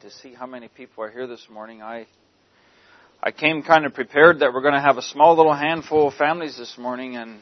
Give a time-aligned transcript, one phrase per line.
[0.00, 1.82] to see how many people are here this morning.
[1.82, 2.06] I
[3.22, 6.14] I came kind of prepared that we're going to have a small little handful of
[6.14, 7.38] families this morning and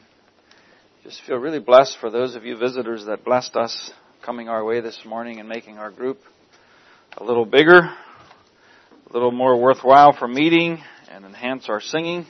[1.05, 3.93] just feel really blessed for those of you visitors that blessed us
[4.25, 6.19] coming our way this morning and making our group
[7.15, 12.25] a little bigger, a little more worthwhile for meeting and enhance our singing.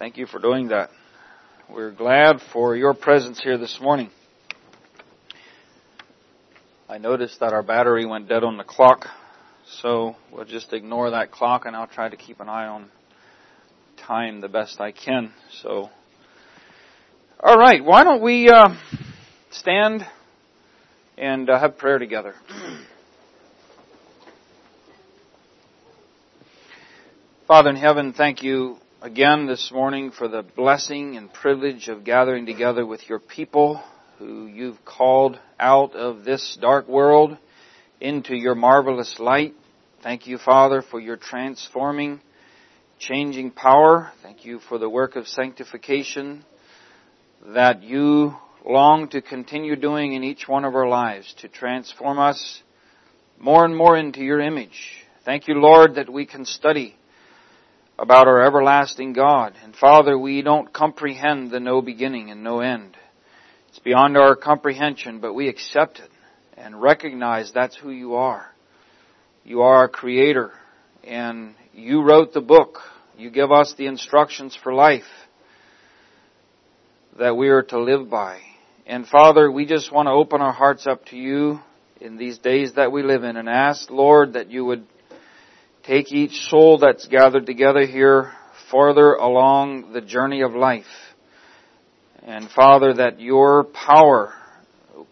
[0.00, 0.90] Thank you for doing that.
[1.72, 4.10] We're glad for your presence here this morning.
[6.88, 9.06] I noticed that our battery went dead on the clock
[9.78, 12.90] so we'll just ignore that clock and I'll try to keep an eye on
[13.96, 15.32] time the best I can.
[15.62, 15.90] So,
[17.38, 18.74] all right, why don't we uh,
[19.50, 20.06] stand
[21.16, 22.34] and uh, have prayer together?
[27.46, 32.44] Father in heaven, thank you again this morning for the blessing and privilege of gathering
[32.46, 33.82] together with your people
[34.18, 37.38] who you've called out of this dark world
[38.00, 39.54] into your marvelous light.
[40.02, 42.22] Thank you, Father, for your transforming,
[42.98, 44.10] changing power.
[44.22, 46.42] Thank you for the work of sanctification
[47.48, 48.34] that you
[48.64, 52.62] long to continue doing in each one of our lives to transform us
[53.38, 55.04] more and more into your image.
[55.26, 56.96] Thank you, Lord, that we can study
[57.98, 59.52] about our everlasting God.
[59.62, 62.96] And Father, we don't comprehend the no beginning and no end.
[63.68, 66.10] It's beyond our comprehension, but we accept it
[66.56, 68.54] and recognize that's who you are.
[69.44, 70.52] You are our creator
[71.02, 72.78] and you wrote the book.
[73.16, 75.02] You give us the instructions for life
[77.18, 78.40] that we are to live by.
[78.86, 81.60] And Father, we just want to open our hearts up to you
[82.00, 84.84] in these days that we live in and ask, Lord, that you would
[85.84, 88.32] take each soul that's gathered together here
[88.70, 90.84] farther along the journey of life.
[92.22, 94.32] And Father, that your power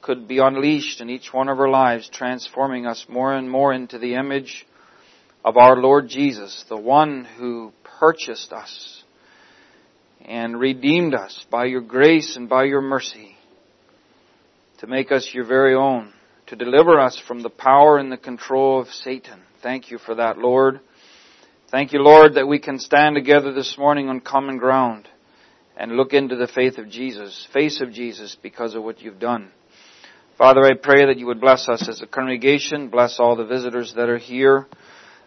[0.02, 3.98] could be unleashed in each one of our lives, transforming us more and more into
[3.98, 4.66] the image
[5.44, 9.02] of our Lord Jesus, the one who purchased us
[10.24, 13.36] and redeemed us by your grace and by your mercy
[14.78, 16.12] to make us your very own,
[16.46, 19.40] to deliver us from the power and the control of Satan.
[19.62, 20.80] Thank you for that, Lord.
[21.70, 25.08] Thank you, Lord, that we can stand together this morning on common ground
[25.76, 29.50] and look into the faith of Jesus, face of Jesus because of what you've done.
[30.38, 33.94] Father, I pray that you would bless us as a congregation, bless all the visitors
[33.96, 34.68] that are here.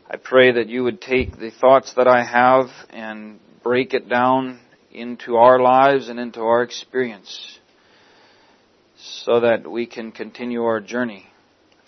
[0.09, 4.61] I pray that you would take the thoughts that I have and break it down
[4.89, 7.59] into our lives and into our experience
[8.97, 11.27] so that we can continue our journey.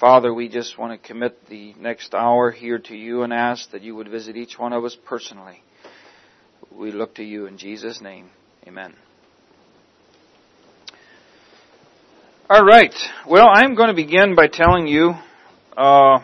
[0.01, 3.83] Father, we just want to commit the next hour here to you and ask that
[3.83, 5.63] you would visit each one of us personally.
[6.69, 8.31] We look to you in Jesus' name.
[8.67, 8.95] Amen.
[12.53, 12.93] All right.
[13.27, 15.15] Well, I'm going to begin by telling you
[15.75, 16.23] uh, a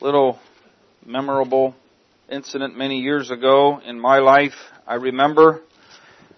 [0.00, 0.38] little
[1.04, 1.74] memorable
[2.30, 4.54] incident many years ago in my life.
[4.86, 5.60] I remember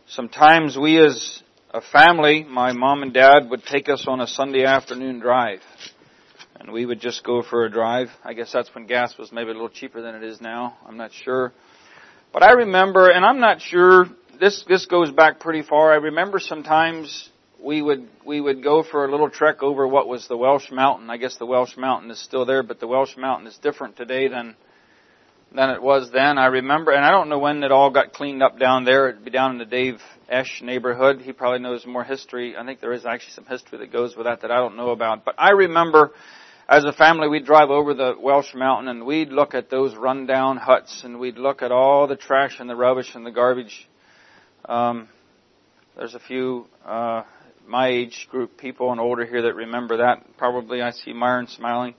[0.09, 4.65] sometimes we as a family, my mom and dad would take us on a Sunday
[4.65, 5.61] afternoon drive.
[6.59, 8.09] And we would just go for a drive.
[8.25, 10.79] I guess that's when gas was maybe a little cheaper than it is now.
[10.85, 11.53] I'm not sure.
[12.33, 14.07] But I remember, and I'm not sure,
[14.41, 15.93] this, this goes back pretty far.
[15.93, 17.29] I remember sometimes
[17.63, 21.11] we would we would go for a little trek over what was the Welsh Mountain.
[21.11, 24.29] I guess the Welsh Mountain is still there, but the Welsh Mountain is different today
[24.29, 24.57] than
[25.55, 26.39] than it was then.
[26.39, 29.11] I remember, and I don't know when it all got cleaned up down there.
[29.11, 31.21] It'd be down in the Dave Esch neighborhood.
[31.21, 32.57] He probably knows more history.
[32.57, 34.91] I think there is actually some history that goes with that that I don't know
[34.91, 35.25] about.
[35.25, 36.13] But I remember
[36.69, 40.57] as a family, we'd drive over the Welsh Mountain and we'd look at those rundown
[40.57, 43.89] huts and we'd look at all the trash and the rubbish and the garbage.
[44.65, 45.09] Um,
[45.97, 47.25] there's a few uh,
[47.67, 50.37] my age group people and older here that remember that.
[50.37, 51.95] Probably I see Myron smiling.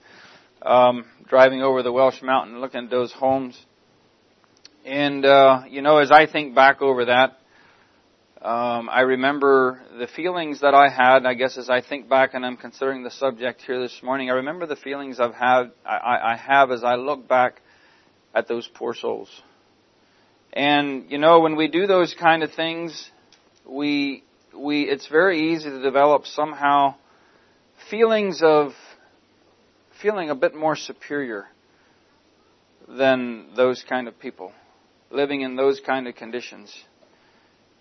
[0.62, 3.58] Um, driving over the Welsh Mountain, looking at those homes.
[4.84, 7.38] And, uh, you know, as I think back over that,
[8.44, 12.44] um, I remember the feelings that I had, I guess as I think back and
[12.44, 16.36] I'm considering the subject here this morning, I remember the feelings I've had, I, I
[16.36, 17.62] have as I look back
[18.34, 19.30] at those poor souls.
[20.52, 23.10] And, you know, when we do those kind of things,
[23.66, 24.24] we,
[24.56, 26.94] we, it's very easy to develop somehow
[27.90, 28.72] feelings of
[30.00, 31.46] feeling a bit more superior
[32.88, 34.52] than those kind of people,
[35.10, 36.74] living in those kind of conditions.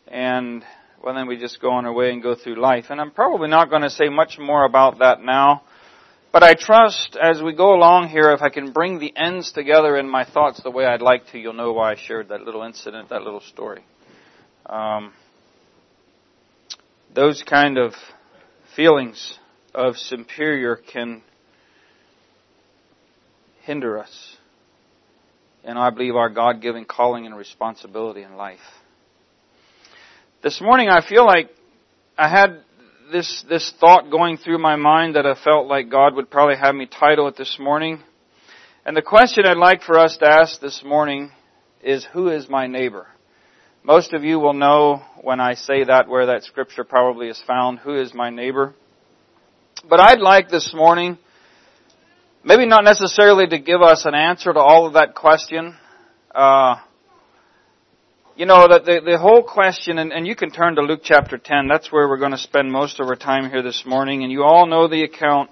[0.07, 0.63] And,
[1.03, 2.85] well, then we just go on our way and go through life.
[2.89, 5.63] And I'm probably not going to say much more about that now.
[6.31, 9.97] But I trust as we go along here, if I can bring the ends together
[9.97, 12.63] in my thoughts the way I'd like to, you'll know why I shared that little
[12.63, 13.85] incident, that little story.
[14.65, 15.13] Um,
[17.13, 17.93] those kind of
[18.75, 19.37] feelings
[19.73, 21.21] of superior can
[23.61, 24.37] hinder us
[25.63, 28.59] in, I believe, our God-given calling and responsibility in life.
[30.41, 31.49] This morning I feel like
[32.17, 32.63] I had
[33.11, 36.75] this, this thought going through my mind that I felt like God would probably have
[36.75, 38.01] me title it this morning.
[38.85, 41.31] And the question I'd like for us to ask this morning
[41.81, 43.07] is, who is my neighbor?
[43.85, 47.79] Most of you will know when I say that where that scripture probably is found,
[47.79, 48.73] who is my neighbor?
[49.89, 51.17] But I'd like this morning,
[52.45, 55.75] maybe not necessarily to give us an answer to all of that question,
[56.33, 56.75] uh,
[58.37, 61.37] you know, the, the, the whole question, and, and you can turn to Luke chapter
[61.37, 64.31] 10, that's where we're going to spend most of our time here this morning, and
[64.31, 65.49] you all know the account.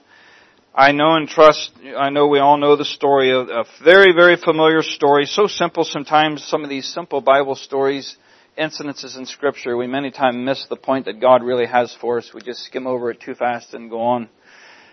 [0.74, 4.38] I know and trust, I know we all know the story, of a very, very
[4.38, 8.16] familiar story, so simple sometimes, some of these simple Bible stories,
[8.58, 12.32] incidences in scripture, we many times miss the point that God really has for us.
[12.34, 14.30] We just skim over it too fast and go on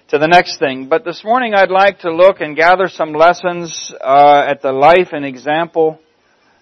[0.09, 0.89] to the next thing.
[0.89, 5.11] But this morning I'd like to look and gather some lessons uh, at the life
[5.13, 6.01] and example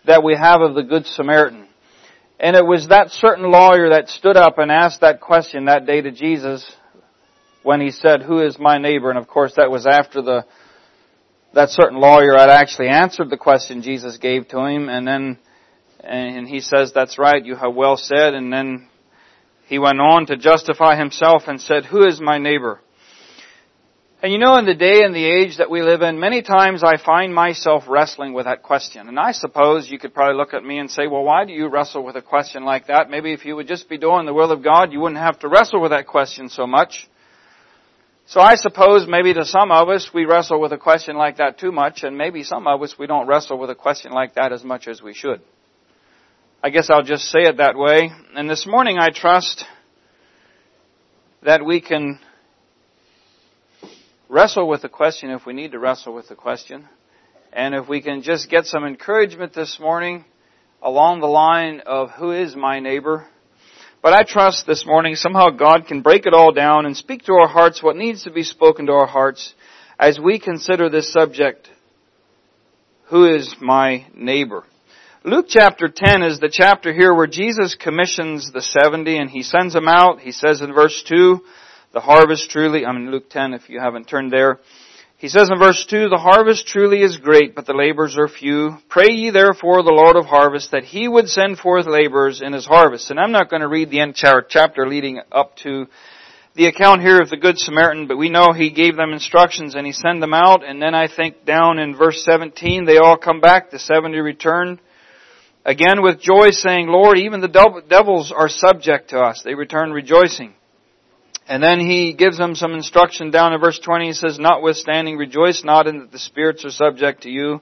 [0.04, 1.68] that we have of the Good Samaritan.
[2.38, 6.02] And it was that certain lawyer that stood up and asked that question that day
[6.02, 6.70] to Jesus
[7.66, 9.10] when he said, who is my neighbor?
[9.10, 10.46] And of course that was after the,
[11.52, 15.38] that certain lawyer had actually answered the question Jesus gave to him and then,
[15.98, 18.34] and he says, that's right, you have well said.
[18.34, 18.86] And then
[19.66, 22.80] he went on to justify himself and said, who is my neighbor?
[24.22, 26.84] And you know, in the day and the age that we live in, many times
[26.84, 29.08] I find myself wrestling with that question.
[29.08, 31.68] And I suppose you could probably look at me and say, well, why do you
[31.68, 33.10] wrestle with a question like that?
[33.10, 35.48] Maybe if you would just be doing the will of God, you wouldn't have to
[35.48, 37.08] wrestle with that question so much.
[38.28, 41.58] So I suppose maybe to some of us, we wrestle with a question like that
[41.58, 44.52] too much, and maybe some of us, we don't wrestle with a question like that
[44.52, 45.40] as much as we should.
[46.60, 48.10] I guess I'll just say it that way.
[48.34, 49.64] And this morning I trust
[51.44, 52.18] that we can
[54.28, 56.88] wrestle with the question if we need to wrestle with the question.
[57.52, 60.24] And if we can just get some encouragement this morning
[60.82, 63.28] along the line of who is my neighbor.
[64.06, 67.32] But I trust this morning somehow God can break it all down and speak to
[67.32, 69.52] our hearts what needs to be spoken to our hearts
[69.98, 71.68] as we consider this subject.
[73.06, 74.62] Who is my neighbor?
[75.24, 79.74] Luke chapter 10 is the chapter here where Jesus commissions the 70 and he sends
[79.74, 80.20] them out.
[80.20, 81.40] He says in verse 2,
[81.92, 84.60] the harvest truly, I'm in Luke 10 if you haven't turned there.
[85.18, 88.76] He says in verse 2, the harvest truly is great, but the laborers are few.
[88.90, 92.66] Pray ye therefore the Lord of harvest that he would send forth laborers in his
[92.66, 93.10] harvest.
[93.10, 95.86] And I'm not going to read the end chapter leading up to
[96.54, 99.86] the account here of the Good Samaritan, but we know he gave them instructions and
[99.86, 100.62] he sent them out.
[100.62, 103.70] And then I think down in verse 17, they all come back.
[103.70, 104.80] The 70 returned.
[105.64, 109.40] Again with joy saying, Lord, even the devils are subject to us.
[109.42, 110.54] They return rejoicing.
[111.48, 114.06] And then he gives them some instruction down in verse 20.
[114.06, 117.60] He says, Notwithstanding, rejoice not in that the spirits are subject to you,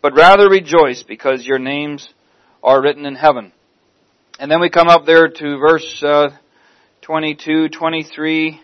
[0.00, 2.08] but rather rejoice because your names
[2.62, 3.52] are written in heaven.
[4.38, 6.28] And then we come up there to verse uh,
[7.02, 8.60] 22, 23.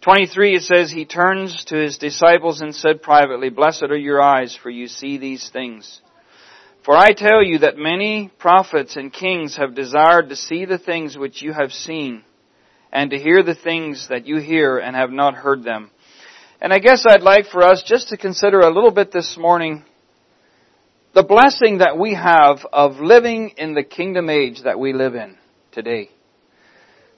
[0.00, 4.56] 23 it says, He turns to his disciples and said privately, Blessed are your eyes,
[4.56, 6.00] for you see these things.
[6.84, 11.18] For I tell you that many prophets and kings have desired to see the things
[11.18, 12.22] which you have seen
[12.96, 15.90] and to hear the things that you hear and have not heard them.
[16.62, 19.84] And I guess I'd like for us just to consider a little bit this morning
[21.14, 25.36] the blessing that we have of living in the kingdom age that we live in
[25.72, 26.08] today.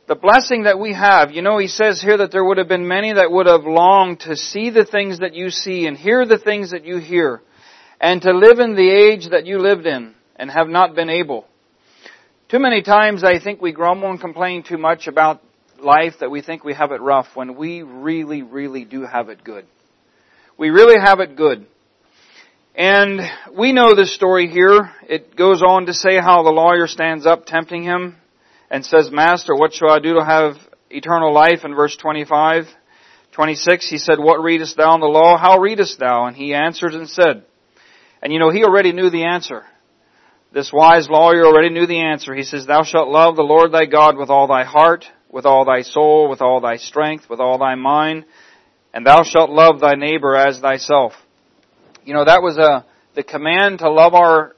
[0.09, 2.89] The blessing that we have, you know, he says here that there would have been
[2.89, 6.39] many that would have longed to see the things that you see and hear the
[6.39, 7.41] things that you hear
[8.01, 11.47] and to live in the age that you lived in and have not been able.
[12.49, 15.41] Too many times I think we grumble and complain too much about
[15.81, 19.45] life that we think we have it rough when we really, really do have it
[19.45, 19.67] good.
[20.57, 21.67] We really have it good.
[22.75, 23.21] And
[23.57, 24.93] we know this story here.
[25.09, 28.17] It goes on to say how the lawyer stands up tempting him
[28.71, 30.57] and says, Master, what shall I do to have
[30.91, 31.65] eternal life?
[31.65, 32.67] In verse 25,
[33.33, 35.37] 26, he said, What readest thou in the law?
[35.37, 36.27] How readest thou?
[36.27, 37.45] And he answered and said,
[38.23, 39.65] and you know, he already knew the answer.
[40.53, 42.35] This wise lawyer already knew the answer.
[42.35, 45.65] He says, Thou shalt love the Lord thy God with all thy heart, with all
[45.65, 48.25] thy soul, with all thy strength, with all thy mind,
[48.95, 51.13] and thou shalt love thy neighbor as thyself.
[52.05, 54.57] You know, that was a, the command to love our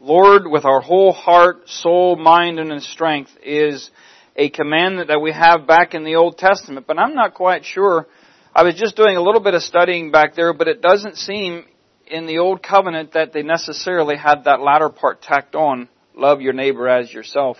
[0.00, 3.90] Lord with our whole heart, soul, mind, and strength is
[4.36, 8.06] a commandment that we have back in the Old Testament, but I'm not quite sure.
[8.54, 11.64] I was just doing a little bit of studying back there, but it doesn't seem
[12.06, 16.52] in the Old Covenant that they necessarily had that latter part tacked on, love your
[16.52, 17.56] neighbor as yourself.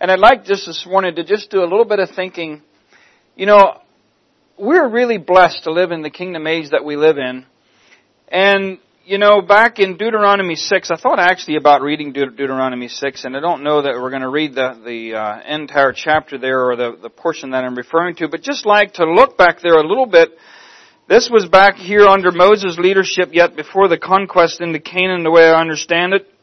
[0.00, 2.62] And I'd like just this morning to just do a little bit of thinking.
[3.36, 3.80] You know,
[4.58, 7.46] we're really blessed to live in the kingdom age that we live in.
[8.28, 13.24] And, you know, back in Deuteronomy 6, I thought actually about reading Deut- Deuteronomy 6,
[13.24, 16.68] and I don't know that we're going to read the, the uh, entire chapter there
[16.68, 19.74] or the, the portion that I'm referring to, but just like to look back there
[19.74, 20.30] a little bit.
[21.08, 25.44] This was back here under Moses' leadership yet before the conquest into Canaan the way
[25.44, 26.33] I understand it.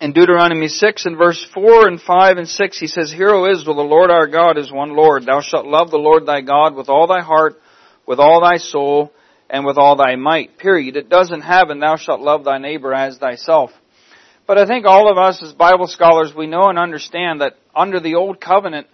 [0.00, 3.76] In Deuteronomy 6 and verse 4 and 5 and 6 he says, Hear, O Israel,
[3.76, 5.26] the Lord our God is one Lord.
[5.26, 7.60] Thou shalt love the Lord thy God with all thy heart,
[8.06, 9.12] with all thy soul,
[9.50, 10.56] and with all thy might.
[10.56, 10.96] Period.
[10.96, 13.72] It doesn't have, and thou shalt love thy neighbor as thyself.
[14.46, 18.00] But I think all of us as Bible scholars, we know and understand that under
[18.00, 18.86] the Old Covenant,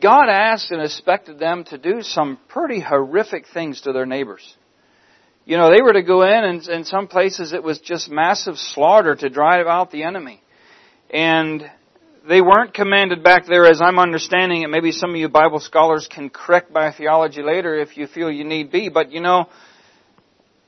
[0.00, 4.56] God asked and expected them to do some pretty horrific things to their neighbors.
[5.46, 8.58] You know, they were to go in and in some places it was just massive
[8.58, 10.42] slaughter to drive out the enemy.
[11.08, 11.70] And
[12.28, 14.70] they weren't commanded back there as I'm understanding it.
[14.70, 18.42] Maybe some of you Bible scholars can correct my theology later if you feel you
[18.42, 18.88] need be.
[18.88, 19.48] But you know,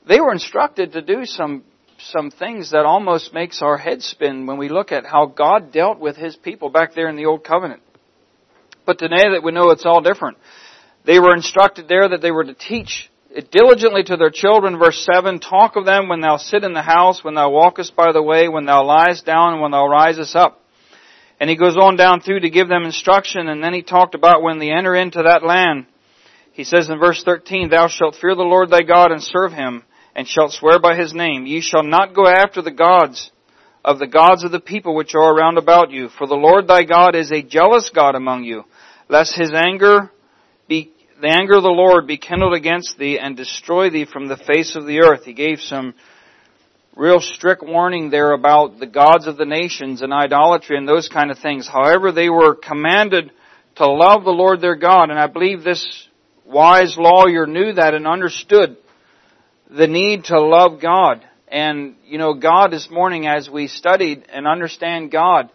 [0.06, 1.64] they were instructed to do some
[1.98, 5.98] some things that almost makes our head spin when we look at how God dealt
[5.98, 7.82] with his people back there in the old covenant.
[8.86, 10.38] But today that we know it's all different.
[11.04, 13.10] They were instructed there that they were to teach
[13.50, 17.22] diligently to their children, verse 7, talk of them when thou sit in the house,
[17.22, 20.62] when thou walkest by the way, when thou liest down, and when thou risest up.
[21.40, 24.42] And he goes on down through to give them instruction, and then he talked about
[24.42, 25.86] when they enter into that land.
[26.52, 29.84] He says in verse 13, Thou shalt fear the Lord thy God and serve him,
[30.16, 31.46] and shalt swear by his name.
[31.46, 33.30] Ye shall not go after the gods
[33.84, 36.82] of the gods of the people which are around about you, for the Lord thy
[36.82, 38.64] God is a jealous God among you,
[39.08, 40.10] lest his anger
[41.20, 44.76] the anger of the Lord be kindled against thee and destroy thee from the face
[44.76, 45.24] of the earth.
[45.24, 45.94] He gave some
[46.96, 51.30] real strict warning there about the gods of the nations and idolatry and those kind
[51.30, 51.68] of things.
[51.68, 53.32] However, they were commanded
[53.76, 56.08] to love the Lord their God, and I believe this
[56.44, 58.76] wise lawyer knew that and understood
[59.70, 61.24] the need to love God.
[61.46, 65.50] And, you know, God this morning as we studied and understand God,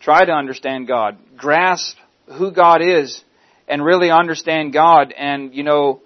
[0.00, 3.22] try to understand God, grasp who God is,
[3.68, 5.12] and really understand God.
[5.12, 6.02] And, you know,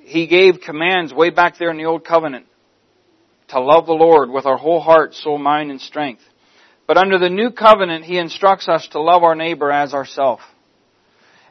[0.00, 2.46] He gave commands way back there in the Old Covenant
[3.48, 6.22] to love the Lord with our whole heart, soul, mind, and strength.
[6.86, 10.40] But under the New Covenant, He instructs us to love our neighbor as ourself.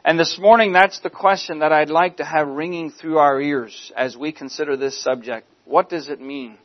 [0.04, 3.92] And this morning, that's the question that I'd like to have ringing through our ears
[3.96, 5.46] as we consider this subject.
[5.64, 6.56] What does it mean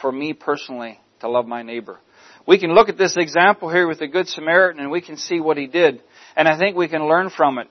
[0.00, 2.00] for me personally to love my neighbor?
[2.46, 5.38] We can look at this example here with the Good Samaritan and we can see
[5.38, 6.02] what he did.
[6.34, 7.68] And I think we can learn from it.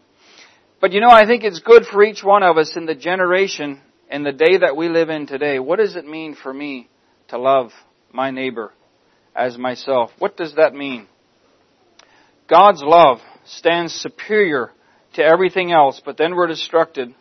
[0.79, 3.81] But you know, I think it's good for each one of us in the generation
[4.10, 5.57] and the day that we live in today.
[5.60, 6.88] What does it mean for me
[7.29, 7.72] to love
[8.12, 8.72] my neighbor
[9.36, 10.12] as myself?
[10.19, 11.07] What does that mean?
[12.48, 14.72] God's love stands superior
[15.13, 17.13] to everything else, but then we're instructed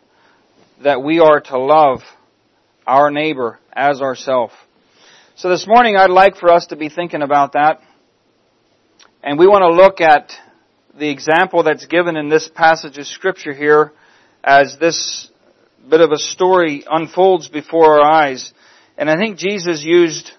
[0.83, 2.01] that we are to love
[2.85, 4.51] our neighbor as ourself.
[5.35, 7.81] So this morning I'd like for us to be thinking about that.
[9.23, 10.31] And we want to look at
[10.97, 13.91] the example that's given in this passage of scripture here
[14.43, 15.29] as this
[15.89, 18.51] bit of a story unfolds before our eyes.
[18.97, 20.31] And I think Jesus used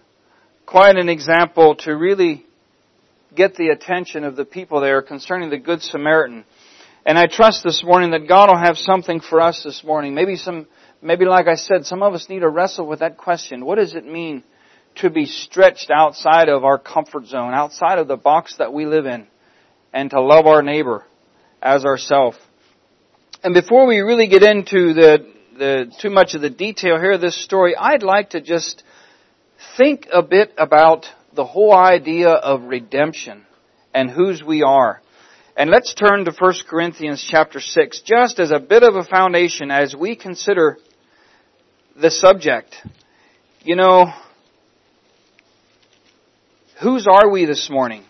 [0.66, 2.44] quite an example to really
[3.34, 6.44] get the attention of the people there concerning the Good Samaritan.
[7.06, 10.14] And I trust this morning that God will have something for us this morning.
[10.14, 10.66] Maybe some,
[11.00, 13.64] maybe like I said, some of us need to wrestle with that question.
[13.64, 14.42] What does it mean
[14.96, 19.06] to be stretched outside of our comfort zone, outside of the box that we live
[19.06, 19.28] in?
[19.92, 21.04] And to love our neighbor
[21.62, 22.34] as ourself.
[23.42, 25.26] And before we really get into the,
[25.56, 28.82] the too much of the detail here of this story, I'd like to just
[29.76, 33.44] think a bit about the whole idea of redemption
[33.94, 35.00] and whose we are.
[35.56, 39.70] And let's turn to 1 Corinthians chapter 6 just as a bit of a foundation
[39.70, 40.78] as we consider
[42.00, 42.76] the subject.
[43.64, 44.06] You know,
[46.80, 48.04] whose are we this morning?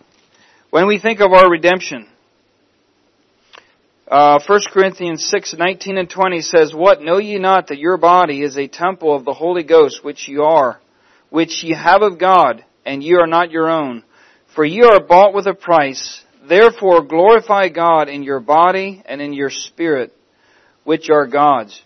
[0.71, 2.07] When we think of our redemption,
[4.07, 8.43] uh, 1 Corinthians 6, 19 and 20 says, What, know ye not that your body
[8.43, 10.79] is a temple of the Holy Ghost, which ye are,
[11.31, 14.03] which ye have of God, and ye are not your own?
[14.53, 16.21] For ye are bought with a price.
[16.47, 20.13] Therefore glorify God in your body and in your spirit,
[20.83, 21.81] which are God's.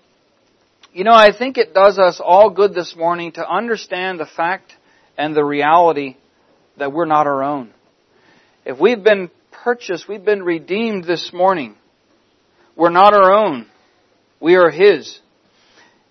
[0.92, 4.74] You know, I think it does us all good this morning to understand the fact
[5.18, 6.18] and the reality
[6.78, 7.74] that we're not our own.
[8.66, 11.76] If we've been purchased, we've been redeemed this morning.
[12.76, 13.68] We're not our own.
[14.40, 15.20] We are His.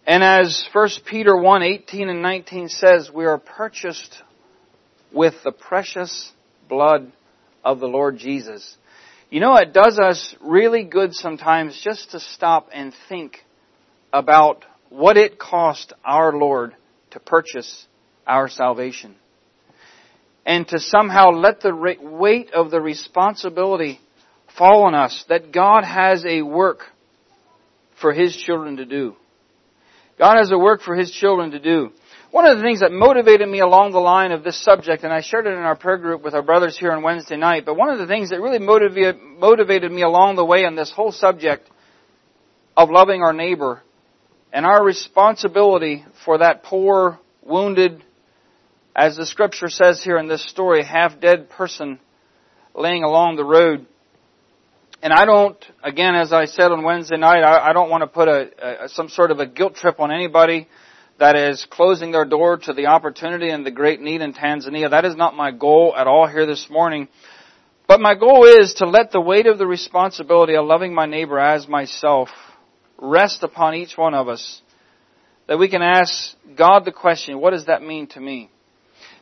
[0.07, 4.23] And as 1 Peter 1, 18 and 19 says, we are purchased
[5.13, 6.31] with the precious
[6.69, 7.13] blood
[7.65, 8.77] of the Lord Jesus.
[9.31, 13.39] You know, it does us really good sometimes just to stop and think
[14.13, 16.75] about what it cost our Lord
[17.13, 17.87] to purchase
[18.27, 19.15] our salvation.
[20.45, 24.01] And to somehow let the weight of the responsibility
[24.57, 26.81] fall on us that God has a work
[28.01, 29.15] for His children to do.
[30.19, 31.93] God has a work for His children to do.
[32.33, 35.21] One of the things that motivated me along the line of this subject, and I
[35.21, 37.91] shared it in our prayer group with our brothers here on Wednesday night, but one
[37.91, 41.69] of the things that really motivated, motivated me along the way on this whole subject
[42.75, 43.83] of loving our neighbor
[44.51, 48.03] and our responsibility for that poor, wounded,
[48.95, 51.99] as the scripture says here in this story, half dead person
[52.75, 53.87] laying along the road.
[55.03, 58.07] And I don't, again, as I said on Wednesday night, I, I don't want to
[58.07, 60.69] put a, a, some sort of a guilt trip on anybody
[61.19, 64.91] that is closing their door to the opportunity and the great need in Tanzania.
[64.91, 67.09] That is not my goal at all here this morning.
[67.89, 71.39] But my goal is to let the weight of the responsibility of loving my neighbor
[71.39, 72.29] as myself
[72.99, 74.63] rest upon each one of us.
[75.49, 78.51] That we can ask God the question, what does that mean to me?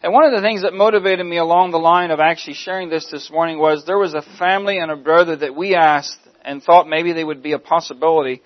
[0.03, 3.11] And one of the things that motivated me along the line of actually sharing this
[3.11, 6.89] this morning was there was a family and a brother that we asked and thought
[6.89, 8.41] maybe they would be a possibility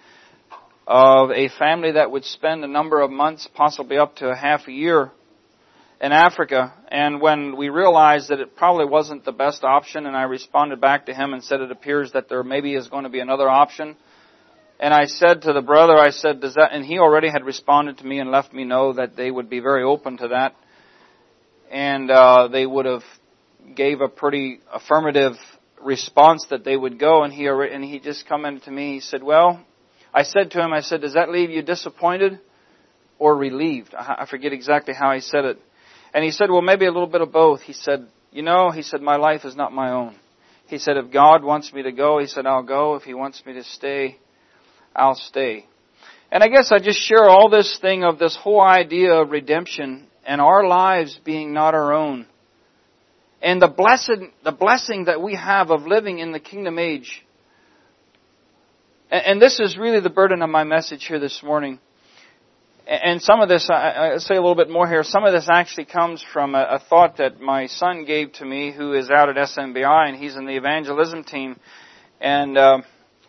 [0.88, 4.66] of a family that would spend a number of months, possibly up to a half
[4.66, 5.12] a year
[6.00, 6.74] in Africa.
[6.88, 11.06] And when we realized that it probably wasn't the best option, and I responded back
[11.06, 13.94] to him and said it appears that there maybe is going to be another option.
[14.80, 17.98] And I said to the brother, I said, does that, and he already had responded
[17.98, 20.56] to me and left me know that they would be very open to that.
[21.74, 23.02] And, uh, they would have
[23.74, 25.32] gave a pretty affirmative
[25.82, 29.24] response that they would go and he, and he just commented to me, he said,
[29.24, 29.60] well,
[30.12, 32.38] I said to him, I said, does that leave you disappointed
[33.18, 33.92] or relieved?
[33.92, 35.58] I forget exactly how he said it.
[36.14, 37.62] And he said, well, maybe a little bit of both.
[37.62, 40.14] He said, you know, he said, my life is not my own.
[40.68, 42.94] He said, if God wants me to go, he said, I'll go.
[42.94, 44.18] If he wants me to stay,
[44.94, 45.66] I'll stay.
[46.30, 50.06] And I guess I just share all this thing of this whole idea of redemption
[50.26, 52.26] and our lives being not our own.
[53.42, 57.24] And the blessed, the blessing that we have of living in the kingdom age
[59.14, 61.78] and this is really the burden of my message here this morning.
[62.86, 65.84] And some of this, I'll say a little bit more here, some of this actually
[65.84, 70.08] comes from a, thought that my son gave to me who is out at SMBI
[70.08, 71.60] and he's in the evangelism team.
[72.20, 72.78] And uh,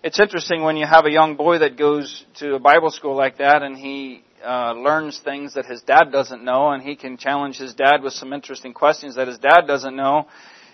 [0.04, 3.38] it's interesting when you have a young boy that goes to a Bible school like
[3.38, 7.58] that and he uh, learns things that his dad doesn't know and he can challenge
[7.58, 10.28] his dad with some interesting questions that his dad doesn't know.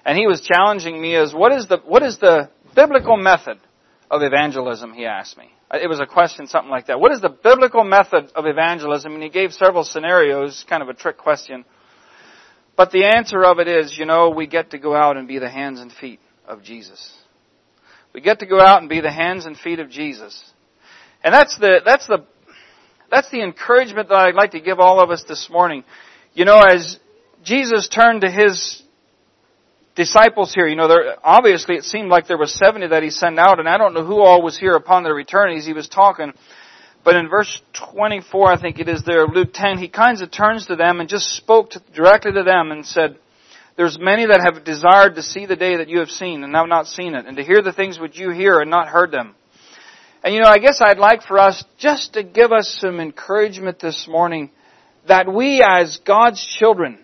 [0.05, 3.59] And he was challenging me as what is the, what is the biblical method
[4.09, 5.51] of evangelism, he asked me.
[5.73, 6.99] It was a question, something like that.
[6.99, 9.13] What is the biblical method of evangelism?
[9.13, 11.63] And he gave several scenarios, kind of a trick question.
[12.75, 15.39] But the answer of it is, you know, we get to go out and be
[15.39, 17.13] the hands and feet of Jesus.
[18.13, 20.43] We get to go out and be the hands and feet of Jesus.
[21.23, 22.25] And that's the, that's the,
[23.11, 25.83] that's the encouragement that I'd like to give all of us this morning.
[26.33, 26.97] You know, as
[27.43, 28.81] Jesus turned to his
[29.95, 30.67] disciples here.
[30.67, 33.67] You know, there, obviously it seemed like there was 70 that he sent out, and
[33.67, 36.33] I don't know who all was here upon their return as he was talking.
[37.03, 40.67] But in verse 24, I think it is there, Luke 10, he kind of turns
[40.67, 43.17] to them and just spoke to, directly to them and said,
[43.75, 46.67] There's many that have desired to see the day that you have seen and have
[46.67, 49.35] not seen it, and to hear the things which you hear and not heard them.
[50.23, 53.79] And you know, I guess I'd like for us just to give us some encouragement
[53.79, 54.51] this morning
[55.07, 56.99] that we as God's children,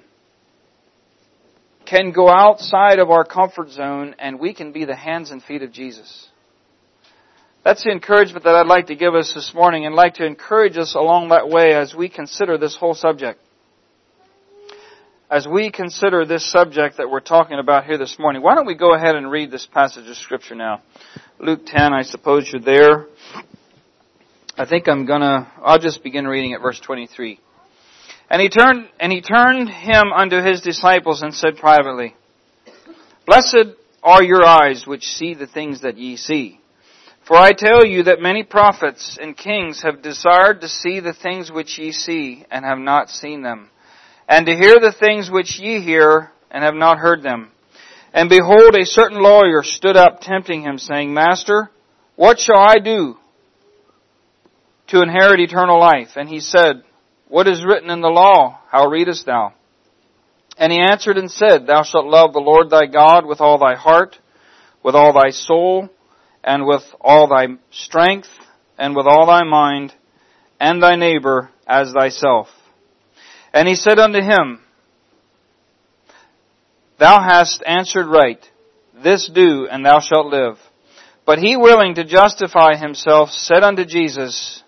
[1.87, 5.63] can go outside of our comfort zone and we can be the hands and feet
[5.63, 6.27] of Jesus.
[7.63, 10.77] That's the encouragement that I'd like to give us this morning and like to encourage
[10.77, 13.39] us along that way as we consider this whole subject.
[15.29, 18.75] As we consider this subject that we're talking about here this morning, why don't we
[18.75, 20.81] go ahead and read this passage of scripture now?
[21.37, 23.07] Luke 10, I suppose you're there.
[24.57, 27.41] I think I'm gonna, I'll just begin reading at verse 23.
[28.29, 32.15] And he turned, and he turned him unto his disciples and said privately,
[33.25, 36.61] Blessed are your eyes which see the things that ye see.
[37.27, 41.51] For I tell you that many prophets and kings have desired to see the things
[41.51, 43.71] which ye see and have not seen them,
[44.27, 47.51] and to hear the things which ye hear and have not heard them.
[48.13, 51.69] And behold, a certain lawyer stood up tempting him, saying, Master,
[52.15, 53.15] what shall I do
[54.87, 56.09] to inherit eternal life?
[56.15, 56.83] And he said,
[57.29, 58.59] what is written in the law?
[58.71, 59.53] How readest thou?
[60.57, 63.75] And he answered and said, Thou shalt love the Lord thy God with all thy
[63.75, 64.17] heart,
[64.81, 65.89] with all thy soul,
[66.43, 68.29] and with all thy strength,
[68.77, 69.93] and with all thy mind,
[70.59, 72.47] and thy neighbor as thyself.
[73.53, 74.59] And he said unto him,
[76.99, 78.43] Thou hast answered right.
[79.03, 80.57] This do, and thou shalt live.
[81.25, 84.63] But he willing to justify himself said unto Jesus,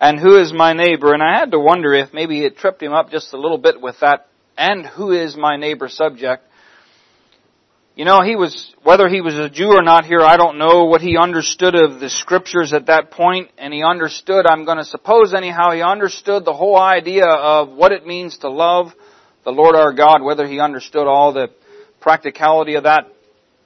[0.00, 1.12] And who is my neighbor?
[1.12, 3.80] And I had to wonder if maybe it tripped him up just a little bit
[3.80, 6.44] with that, and who is my neighbor subject.
[7.98, 10.84] You know, he was, whether he was a Jew or not here, I don't know
[10.84, 15.34] what he understood of the scriptures at that point, and he understood, I'm to suppose
[15.34, 18.92] anyhow, he understood the whole idea of what it means to love
[19.44, 21.48] the Lord our God, whether he understood all the
[22.00, 23.12] practicality of that,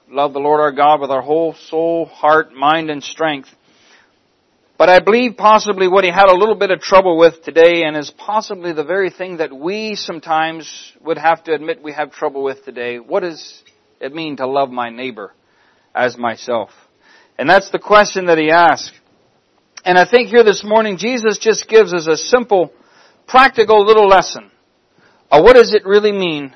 [0.09, 3.49] love the Lord our God with our whole soul, heart, mind, and strength.
[4.79, 7.95] But I believe possibly what he had a little bit of trouble with today and
[7.95, 12.41] is possibly the very thing that we sometimes would have to admit we have trouble
[12.41, 12.97] with today.
[12.97, 13.61] What does
[14.03, 15.33] it mean to love my neighbor
[15.95, 16.69] as myself?
[17.37, 18.93] And that's the question that he asked.
[19.85, 22.71] And I think here this morning Jesus just gives us a simple,
[23.27, 24.51] practical little lesson
[25.31, 26.55] of what does it really mean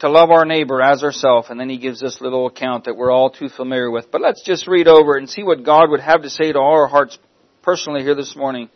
[0.00, 1.48] to love our neighbor as ourselves.
[1.48, 4.10] And then he gives this little account that we're all too familiar with.
[4.10, 6.88] But let's just read over and see what God would have to say to our
[6.88, 7.18] hearts
[7.62, 8.68] personally here this morning.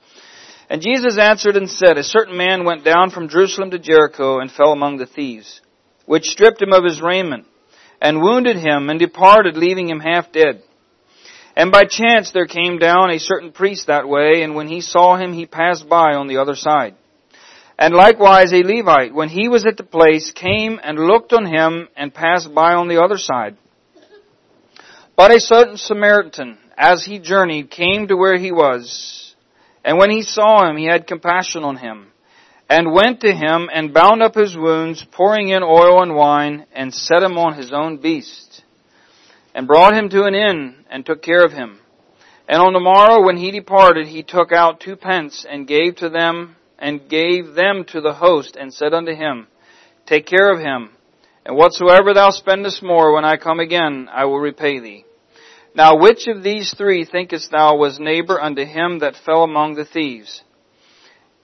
[0.71, 4.51] And Jesus answered and said, A certain man went down from Jerusalem to Jericho and
[4.51, 5.61] fell among the thieves,
[6.07, 7.47] which stripped him of his raiment,
[8.01, 10.63] and wounded him, and departed, leaving him half dead.
[11.57, 15.17] And by chance there came down a certain priest that way, and when he saw
[15.17, 16.95] him, he passed by on the other side.
[17.79, 21.89] And likewise a Levite, when he was at the place, came and looked on him,
[21.97, 23.57] and passed by on the other side.
[25.17, 29.35] But a certain Samaritan, as he journeyed, came to where he was.
[29.83, 32.09] And when he saw him, he had compassion on him,
[32.69, 36.93] and went to him and bound up his wounds, pouring in oil and wine, and
[36.93, 38.65] set him on his own beast,
[39.55, 41.79] and brought him to an inn, and took care of him.
[42.49, 46.09] And on the morrow, when he departed, he took out two pence, and gave to
[46.09, 49.47] them, and gave them to the host, and said unto him,
[50.07, 50.91] Take care of him,
[51.45, 55.05] and whatsoever thou spendest more, when I come again, I will repay thee.
[55.75, 59.85] Now which of these three thinkest thou was neighbor unto him that fell among the
[59.85, 60.43] thieves?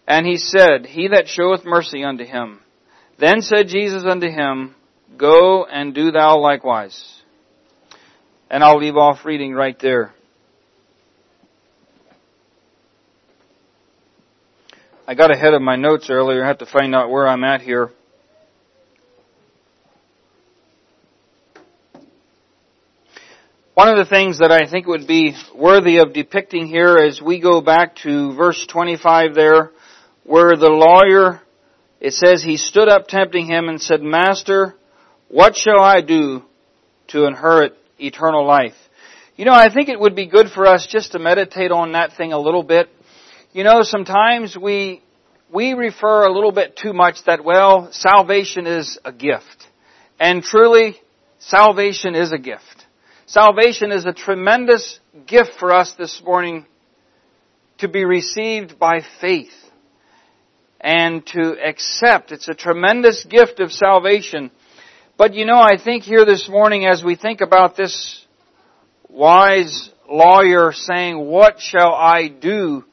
[0.07, 2.61] And he said, He that showeth mercy unto him.
[3.19, 4.75] Then said Jesus unto him,
[5.17, 7.23] Go and do thou likewise.
[8.51, 10.13] And I'll leave off reading right there.
[15.07, 16.45] I got ahead of my notes earlier.
[16.45, 17.91] I have to find out where I'm at here.
[23.75, 27.41] One of the things that I think would be worthy of depicting here as we
[27.41, 29.71] go back to verse 25 there,
[30.25, 31.41] where the lawyer,
[32.01, 34.75] it says he stood up tempting him and said, Master,
[35.29, 36.43] what shall I do
[37.09, 38.75] to inherit eternal life?
[39.37, 42.17] You know, I think it would be good for us just to meditate on that
[42.17, 42.89] thing a little bit.
[43.53, 45.03] You know, sometimes we,
[45.53, 49.67] we refer a little bit too much that, well, salvation is a gift.
[50.21, 50.97] And truly,
[51.39, 52.87] salvation is a gift.
[53.27, 56.67] Salvation is a tremendous gift for us this morning
[57.79, 59.53] to be received by faith
[60.83, 62.33] and to accept.
[62.33, 64.51] It's a tremendous gift of salvation.
[65.17, 68.25] But you know, I think here this morning as we think about this
[69.09, 72.85] wise lawyer saying, what shall I do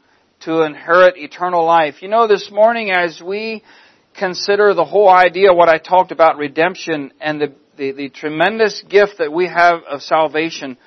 [0.41, 2.01] to inherit eternal life?
[2.01, 3.63] You know, this morning as we
[4.17, 9.13] consider the whole idea, what I talked about redemption and the the, the tremendous gift
[9.17, 10.77] that we have of salvation,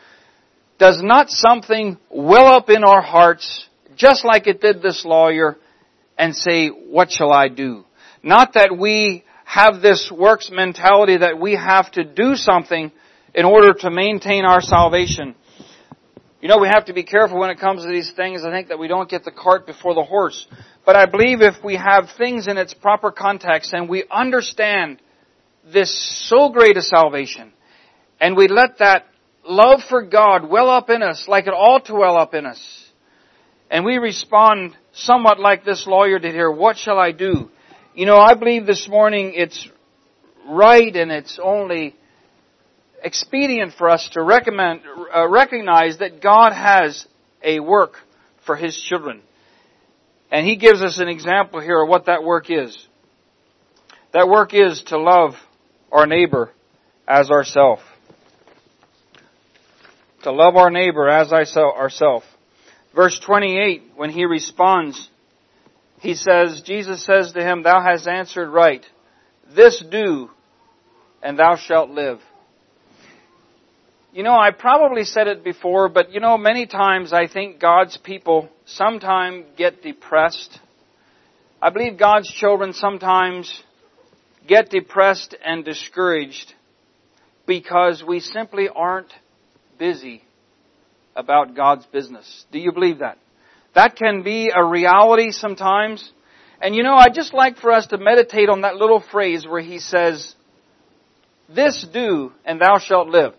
[0.78, 5.56] does not something well up in our hearts, just like it did this lawyer,
[6.22, 7.84] and say, what shall I do?
[8.22, 12.92] Not that we have this works mentality that we have to do something
[13.34, 15.34] in order to maintain our salvation.
[16.40, 18.44] You know, we have to be careful when it comes to these things.
[18.44, 20.46] I think that we don't get the cart before the horse.
[20.86, 25.02] But I believe if we have things in its proper context and we understand
[25.72, 25.92] this
[26.28, 27.52] so great a salvation,
[28.20, 29.06] and we let that
[29.44, 32.62] love for God well up in us like it ought to well up in us,
[33.72, 37.50] and we respond somewhat like this lawyer did here, what shall I do?
[37.94, 39.68] You know, I believe this morning it's
[40.48, 41.94] right and it's only
[43.02, 44.82] expedient for us to recommend,
[45.14, 47.06] uh, recognize that God has
[47.42, 47.94] a work
[48.46, 49.22] for His children.
[50.30, 52.86] And He gives us an example here of what that work is.
[54.12, 55.32] That work is to love
[55.90, 56.52] our neighbor
[57.06, 57.80] as ourself.
[60.22, 62.22] To love our neighbor as ourself.
[62.94, 65.08] Verse 28, when he responds,
[66.00, 68.84] he says, Jesus says to him, Thou hast answered right.
[69.54, 70.30] This do,
[71.22, 72.20] and thou shalt live.
[74.12, 77.96] You know, I probably said it before, but you know, many times I think God's
[77.96, 80.58] people sometimes get depressed.
[81.62, 83.62] I believe God's children sometimes
[84.46, 86.52] get depressed and discouraged
[87.46, 89.12] because we simply aren't
[89.78, 90.22] busy
[91.14, 92.44] about God's business.
[92.50, 93.18] Do you believe that?
[93.74, 96.12] That can be a reality sometimes.
[96.60, 99.62] And you know, I'd just like for us to meditate on that little phrase where
[99.62, 100.34] he says,
[101.48, 103.34] this do and thou shalt live.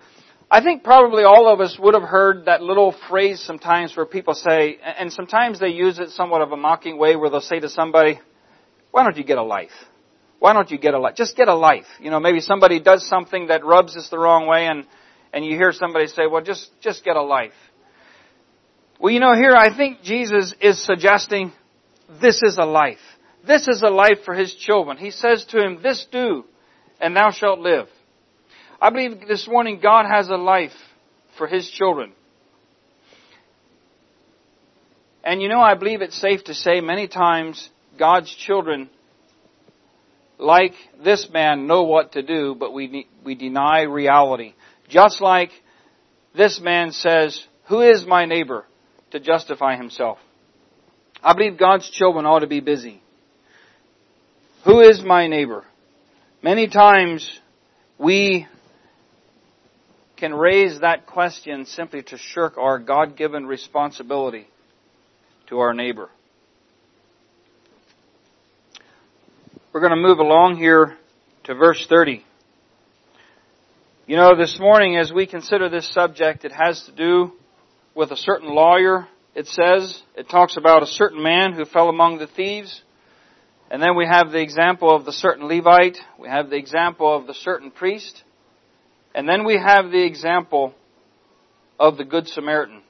[0.52, 4.36] I think probably all of us would have heard that little phrase sometimes where people
[4.36, 7.70] say, and sometimes they use it somewhat of a mocking way where they'll say to
[7.70, 8.20] somebody,
[8.92, 9.72] why don't you get a life?
[10.38, 11.16] Why don't you get a life?
[11.16, 11.88] Just get a life.
[12.00, 14.86] You know, maybe somebody does something that rubs us the wrong way and,
[15.34, 17.54] and you hear somebody say, well just, just get a life.
[19.00, 21.52] Well, you know, here I think Jesus is suggesting
[22.22, 23.00] this is a life.
[23.46, 24.98] This is a life for his children.
[24.98, 26.46] He says to him, this do,
[27.02, 27.88] and thou shalt live.
[28.82, 30.72] I believe this morning God has a life
[31.38, 32.14] for his children.
[35.24, 38.90] And you know, I believe it's safe to say many times God's children,
[40.38, 44.54] like this man, know what to do, but we, we deny reality.
[44.90, 45.52] Just like
[46.36, 48.66] this man says, who is my neighbor?
[49.14, 50.18] to justify himself.
[51.24, 53.00] I believe God's children ought to be busy.
[54.66, 55.66] Who is my neighbor?
[56.42, 57.40] Many times
[58.00, 58.48] we
[60.18, 64.48] can raise that question simply to shirk our God-given responsibility
[65.48, 66.10] to our neighbor.
[69.72, 70.98] We're going to move along here
[71.44, 72.24] to verse 30.
[74.06, 77.32] You know, this morning as we consider this subject, it has to do
[77.96, 80.04] with a certain lawyer, it says.
[80.18, 82.82] It talks about a certain man who fell among the thieves.
[83.72, 85.98] And then we have the example of the certain Levite.
[86.20, 88.24] We have the example of the certain priest.
[89.16, 90.74] And then we have the example
[91.80, 92.82] of the Good Samaritan.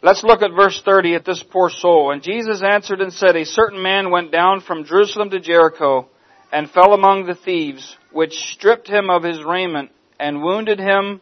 [0.00, 2.10] Let's look at verse 30 at this poor soul.
[2.10, 6.08] And Jesus answered and said, A certain man went down from Jerusalem to Jericho
[6.50, 11.20] and fell among the thieves, which stripped him of his raiment and wounded him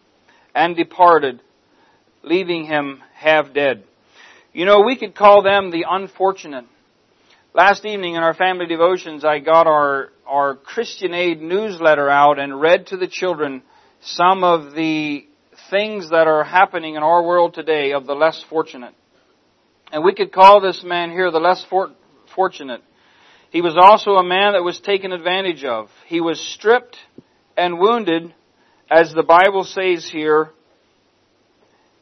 [0.54, 1.40] and departed
[2.22, 3.84] leaving him half dead.
[4.52, 6.64] You know, we could call them the unfortunate.
[7.54, 12.60] Last evening in our family devotions, I got our, our Christian Aid newsletter out and
[12.60, 13.62] read to the children
[14.00, 15.26] some of the
[15.70, 18.94] things that are happening in our world today of the less fortunate.
[19.92, 21.90] And we could call this man here the less for,
[22.34, 22.82] fortunate.
[23.50, 25.90] He was also a man that was taken advantage of.
[26.06, 26.96] He was stripped
[27.56, 28.32] and wounded,
[28.90, 30.50] as the Bible says here,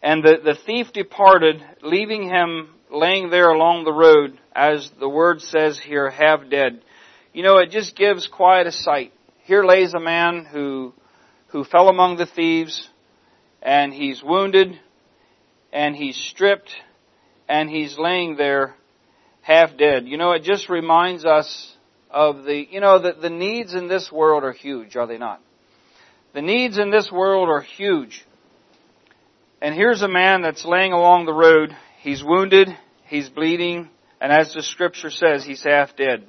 [0.02, 5.42] and the, the thief departed, leaving him laying there along the road, as the word
[5.42, 6.80] says here, half dead.
[7.32, 9.12] You know, it just gives quite a sight.
[9.44, 10.94] Here lays a man who,
[11.48, 12.88] who fell among the thieves,
[13.62, 14.80] and he's wounded,
[15.72, 16.70] and he's stripped,
[17.48, 18.74] and he's laying there
[19.42, 20.06] half dead.
[20.06, 21.76] You know, it just reminds us
[22.10, 25.42] of the, you know, the, the needs in this world are huge, are they not?
[26.34, 28.24] The needs in this world are huge.
[29.60, 31.74] And here's a man that's laying along the road.
[32.00, 32.68] He's wounded,
[33.06, 33.88] he's bleeding,
[34.20, 36.24] and as the scripture says, he's half dead.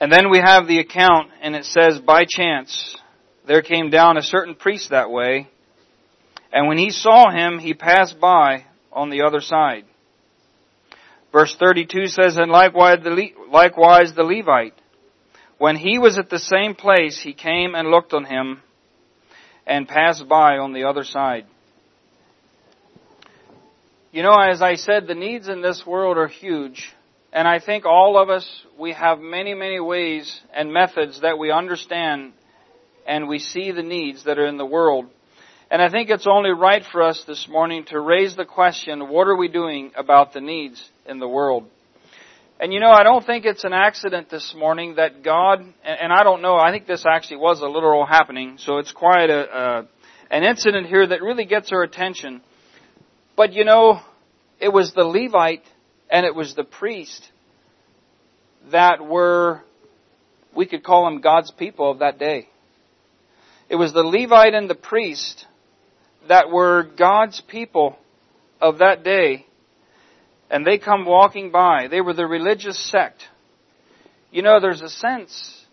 [0.00, 2.96] And then we have the account, and it says, by chance,
[3.46, 5.48] there came down a certain priest that way,
[6.52, 9.84] and when he saw him, he passed by on the other side.
[11.32, 14.79] Verse 32 says, and likewise the, Le- likewise the Levite,
[15.60, 18.62] when he was at the same place, he came and looked on him,
[19.66, 21.44] and passed by on the other side.
[24.10, 26.90] You know, as I said, the needs in this world are huge.
[27.30, 31.52] And I think all of us, we have many, many ways and methods that we
[31.52, 32.32] understand
[33.06, 35.10] and we see the needs that are in the world.
[35.70, 39.28] And I think it's only right for us this morning to raise the question, what
[39.28, 41.68] are we doing about the needs in the world?
[42.62, 46.22] And you know, I don't think it's an accident this morning that God, and I
[46.22, 49.88] don't know, I think this actually was a literal happening, so it's quite a, a
[50.30, 52.42] an incident here that really gets our attention.
[53.34, 54.02] But you know,
[54.60, 55.64] it was the Levite
[56.10, 57.30] and it was the priest
[58.70, 59.62] that were,
[60.54, 62.50] we could call them God's people of that day.
[63.70, 65.46] It was the Levite and the priest
[66.28, 67.96] that were God's people
[68.60, 69.46] of that day
[70.50, 71.86] and they come walking by.
[71.88, 73.22] They were the religious sect.
[74.30, 75.64] You know, there's a sense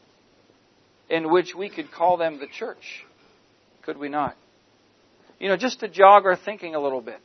[1.09, 3.05] in which we could call them the church.
[3.83, 4.35] Could we not?
[5.39, 7.19] You know, just to jog our thinking a little bit.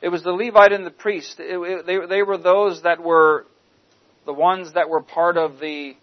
[0.00, 1.38] It was the Levite and the priest.
[1.38, 3.46] It, it, they, they were those that were
[4.26, 5.94] the ones that were part of the,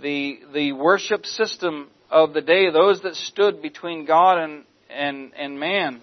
[0.00, 5.58] the, the worship system of the day, those that stood between God and, and, and
[5.58, 6.02] man.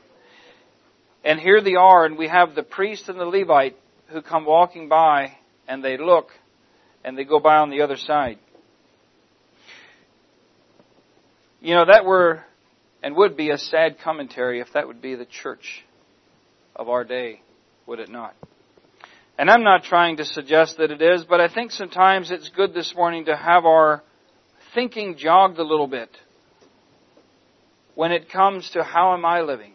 [1.24, 3.76] And here they are, and we have the priest and the Levite
[4.12, 6.30] who come walking by and they look
[7.04, 8.40] and they go by on the other side.
[11.62, 12.44] You know, that were
[13.02, 15.86] and would be a sad commentary if that would be the church
[16.76, 17.42] of our day,
[17.86, 18.36] would it not?
[19.38, 22.74] And I'm not trying to suggest that it is, but I think sometimes it's good
[22.74, 24.04] this morning to have our
[24.74, 26.10] thinking jogged a little bit
[27.96, 29.74] when it comes to how am I living?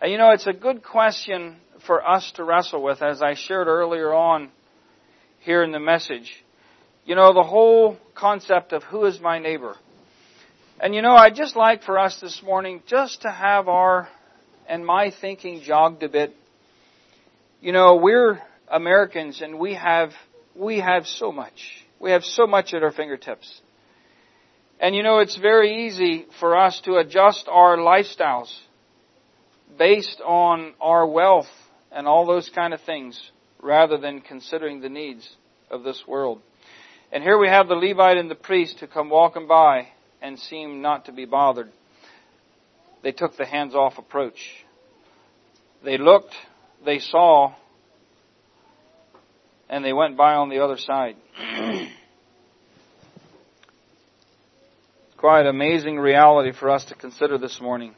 [0.00, 3.66] And you know, it's a good question for us to wrestle with, as I shared
[3.66, 4.50] earlier on
[5.40, 6.44] here in the message.
[7.04, 9.76] You know, the whole concept of who is my neighbor.
[10.80, 14.08] And you know, I'd just like for us this morning just to have our
[14.68, 16.34] and my thinking jogged a bit.
[17.60, 20.10] You know, we're Americans and we have
[20.54, 21.84] we have so much.
[22.00, 23.60] We have so much at our fingertips.
[24.80, 28.52] And you know, it's very easy for us to adjust our lifestyles
[29.78, 31.48] based on our wealth
[31.94, 33.30] and all those kind of things
[33.62, 35.36] rather than considering the needs
[35.70, 36.42] of this world.
[37.12, 39.88] And here we have the Levite and the priest who come walking by
[40.20, 41.70] and seem not to be bothered.
[43.02, 44.64] They took the hands off approach.
[45.84, 46.34] They looked,
[46.84, 47.54] they saw,
[49.68, 51.16] and they went by on the other side.
[55.16, 57.94] Quite amazing reality for us to consider this morning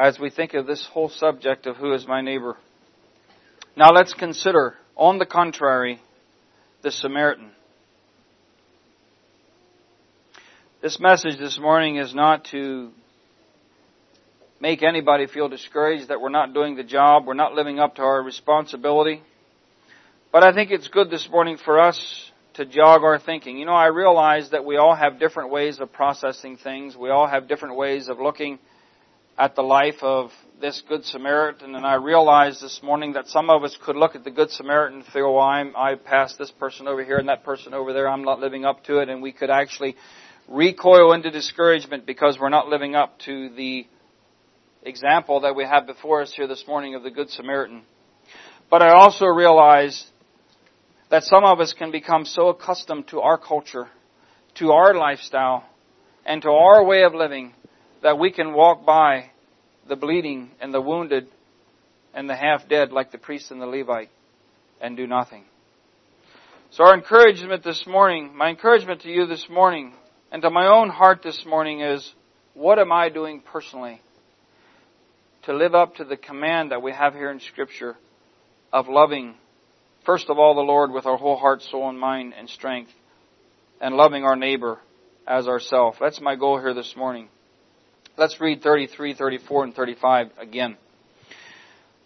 [0.00, 2.56] as we think of this whole subject of who is my neighbor.
[3.76, 6.00] Now let's consider, on the contrary,
[6.82, 7.50] the Samaritan.
[10.80, 12.92] This message this morning is not to
[14.58, 18.02] make anybody feel discouraged that we're not doing the job, we're not living up to
[18.02, 19.22] our responsibility.
[20.32, 23.58] But I think it's good this morning for us to jog our thinking.
[23.58, 26.96] You know, I realize that we all have different ways of processing things.
[26.96, 28.58] We all have different ways of looking
[29.40, 33.64] at the life of this Good Samaritan, and I realized this morning that some of
[33.64, 36.86] us could look at the Good Samaritan and feel, well, I'm, I passed this person
[36.86, 39.32] over here and that person over there, I'm not living up to it, and we
[39.32, 39.96] could actually
[40.46, 43.86] recoil into discouragement because we're not living up to the
[44.82, 47.80] example that we have before us here this morning of the Good Samaritan.
[48.70, 50.04] But I also realize
[51.10, 53.88] that some of us can become so accustomed to our culture,
[54.56, 55.64] to our lifestyle,
[56.26, 57.54] and to our way of living
[58.02, 59.30] that we can walk by
[59.88, 61.28] the bleeding and the wounded
[62.14, 64.10] and the half dead like the priest and the Levite
[64.80, 65.44] and do nothing.
[66.70, 69.92] So our encouragement this morning, my encouragement to you this morning
[70.30, 72.14] and to my own heart this morning is,
[72.54, 74.00] what am I doing personally
[75.42, 77.96] to live up to the command that we have here in scripture
[78.72, 79.34] of loving,
[80.04, 82.92] first of all, the Lord with our whole heart, soul, and mind and strength
[83.80, 84.78] and loving our neighbor
[85.26, 85.96] as ourself.
[86.00, 87.28] That's my goal here this morning.
[88.20, 90.76] Let's read 33, 34, and 35 again.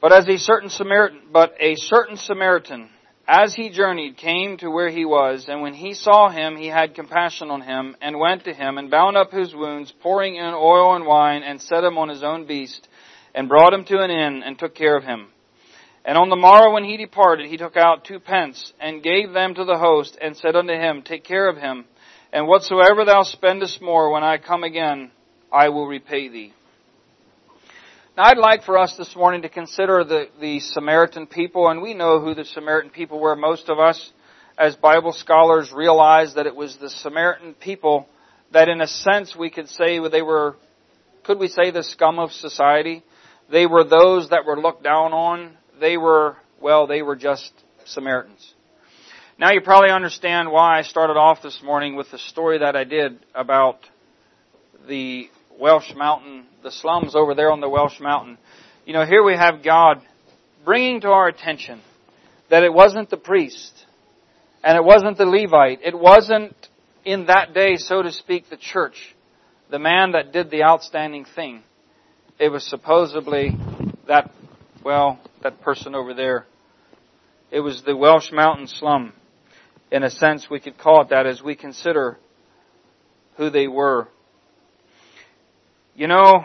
[0.01, 2.89] But as a certain Samaritan, but a certain Samaritan,
[3.27, 6.95] as he journeyed, came to where he was, and when he saw him, he had
[6.95, 10.95] compassion on him, and went to him, and bound up his wounds, pouring in oil
[10.95, 12.87] and wine, and set him on his own beast,
[13.35, 15.27] and brought him to an inn, and took care of him.
[16.05, 19.57] And on the morrow when he departed, he took out two pence, and gave them
[19.57, 21.87] to the host, and said unto him, Take care of him,
[22.33, 25.11] and whatsoever thou spendest more, when I come again,
[25.55, 26.53] I will repay thee.
[28.17, 31.95] Now I'd like for us this morning to consider the, the Samaritan people, and we
[31.95, 33.37] know who the Samaritan people were.
[33.37, 34.11] Most of us,
[34.59, 38.09] as Bible scholars, realize that it was the Samaritan people
[38.53, 40.57] that in a sense we could say they were,
[41.23, 43.05] could we say the scum of society?
[43.49, 45.57] They were those that were looked down on.
[45.81, 47.53] They were, well, they were just
[47.85, 48.55] Samaritans.
[49.39, 52.83] Now you probably understand why I started off this morning with the story that I
[52.83, 53.79] did about
[54.89, 58.39] the Welsh Mountain, the slums over there on the Welsh Mountain.
[58.85, 60.03] You know, here we have God
[60.65, 61.81] bringing to our attention
[62.51, 63.87] that it wasn't the priest
[64.63, 65.81] and it wasn't the Levite.
[65.85, 66.55] It wasn't
[67.05, 69.15] in that day, so to speak, the church,
[69.71, 71.63] the man that did the outstanding thing.
[72.39, 73.57] It was supposedly
[74.09, 74.33] that,
[74.83, 76.47] well, that person over there.
[77.51, 79.13] It was the Welsh Mountain slum.
[79.93, 82.19] In a sense, we could call it that as we consider
[83.37, 84.09] who they were.
[85.97, 86.45] You know,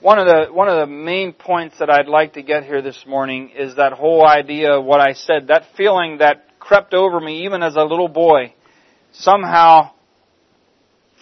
[0.00, 3.04] one of the one of the main points that I'd like to get here this
[3.06, 7.44] morning is that whole idea of what I said, that feeling that crept over me
[7.44, 8.54] even as a little boy,
[9.12, 9.90] somehow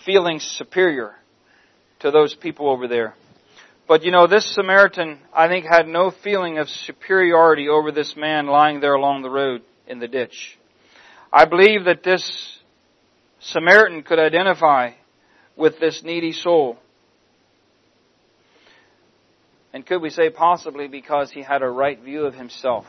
[0.05, 1.16] feeling superior
[1.99, 3.16] to those people over there.
[3.89, 8.47] But you know, this Samaritan, I think, had no feeling of superiority over this man
[8.47, 10.57] lying there along the road in the ditch.
[11.33, 12.57] I believe that this
[13.41, 14.93] Samaritan could identify
[15.57, 16.79] with this needy soul.
[19.73, 22.87] And could we say possibly because he had a right view of himself?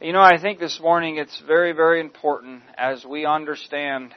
[0.00, 4.14] You know, I think this morning it's very, very important as we understand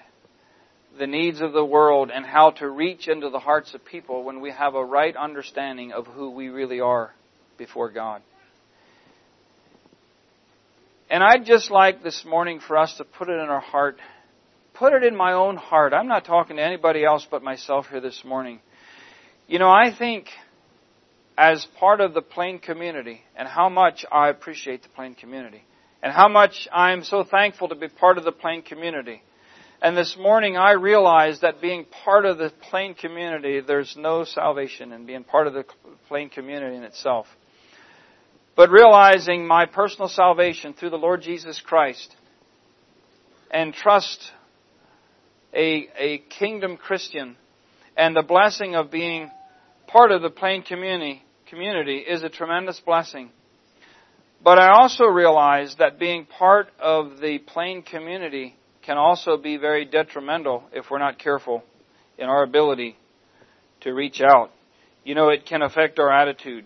[0.98, 4.42] the needs of the world and how to reach into the hearts of people when
[4.42, 7.14] we have a right understanding of who we really are
[7.58, 8.22] before God.
[11.10, 13.98] And I'd just like this morning for us to put it in our heart,
[14.78, 15.94] put it in my own heart.
[15.94, 18.60] I'm not talking to anybody else but myself here this morning.
[19.48, 20.28] You know, I think
[21.38, 25.64] as part of the Plain community and how much I appreciate the Plain community
[26.04, 29.24] and how much I'm so thankful to be part of the Plain community.
[29.82, 34.92] And this morning I realized that being part of the Plain community, there's no salvation
[34.92, 35.66] in being part of the
[36.08, 37.28] Plain community in itself.
[38.56, 42.16] But realizing my personal salvation through the Lord Jesus Christ
[43.52, 44.32] and trust
[45.54, 47.36] a, a kingdom Christian
[47.96, 49.32] and the blessing of being
[49.88, 53.32] part of the Plain community, community is a tremendous blessing.
[54.44, 59.86] But I also realize that being part of the Plain community can also be very
[59.86, 61.64] detrimental if we're not careful
[62.18, 62.96] in our ability
[63.82, 64.52] to reach out.
[65.04, 66.66] You know, it can affect our attitude.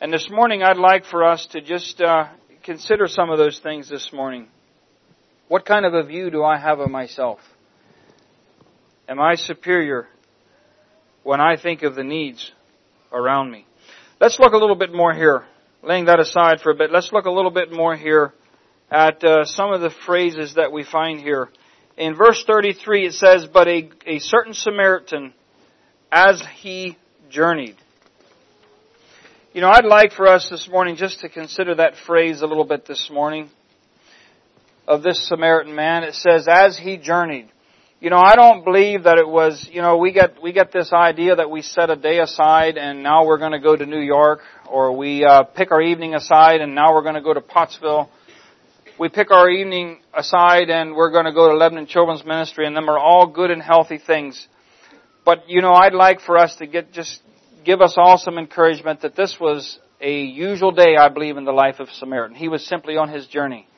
[0.00, 2.28] And this morning I'd like for us to just uh,
[2.64, 4.48] consider some of those things this morning.
[5.48, 7.40] What kind of a view do I have of myself?
[9.08, 10.06] Am I superior
[11.22, 12.52] when I think of the needs
[13.12, 13.66] around me?
[14.20, 15.44] Let's look a little bit more here.
[15.82, 18.32] Laying that aside for a bit, let's look a little bit more here
[18.90, 21.48] at uh, some of the phrases that we find here.
[21.96, 25.34] In verse 33 it says, But a, a certain Samaritan,
[26.10, 26.96] as he
[27.28, 27.76] journeyed.
[29.52, 32.64] You know, I'd like for us this morning just to consider that phrase a little
[32.64, 33.50] bit this morning
[34.86, 36.04] of this Samaritan man.
[36.04, 37.51] It says, as he journeyed.
[38.02, 40.92] You know, I don't believe that it was, you know, we get, we get this
[40.92, 44.00] idea that we set a day aside and now we're going to go to New
[44.00, 47.40] York or we uh, pick our evening aside and now we're going to go to
[47.40, 48.10] Pottsville.
[48.98, 52.76] We pick our evening aside and we're going to go to Lebanon Children's Ministry and
[52.76, 54.48] them are all good and healthy things.
[55.24, 57.22] But, you know, I'd like for us to get just
[57.64, 61.52] give us all some encouragement that this was a usual day, I believe, in the
[61.52, 62.34] life of Samaritan.
[62.34, 63.68] He was simply on his journey.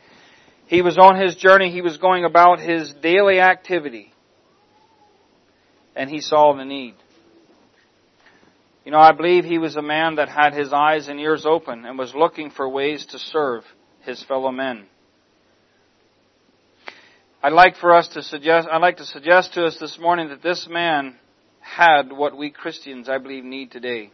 [0.66, 1.70] He was on his journey.
[1.70, 4.12] He was going about his daily activity.
[5.97, 6.95] And he saw the need.
[8.84, 11.86] You know, I believe he was a man that had his eyes and ears open
[11.86, 13.64] and was looking for ways to serve
[14.03, 14.86] his fellow men.
[17.42, 20.42] I'd like for us to suggest, I'd like to suggest to us this morning that
[20.42, 21.16] this man
[21.61, 24.11] had what we Christians, I believe, need today.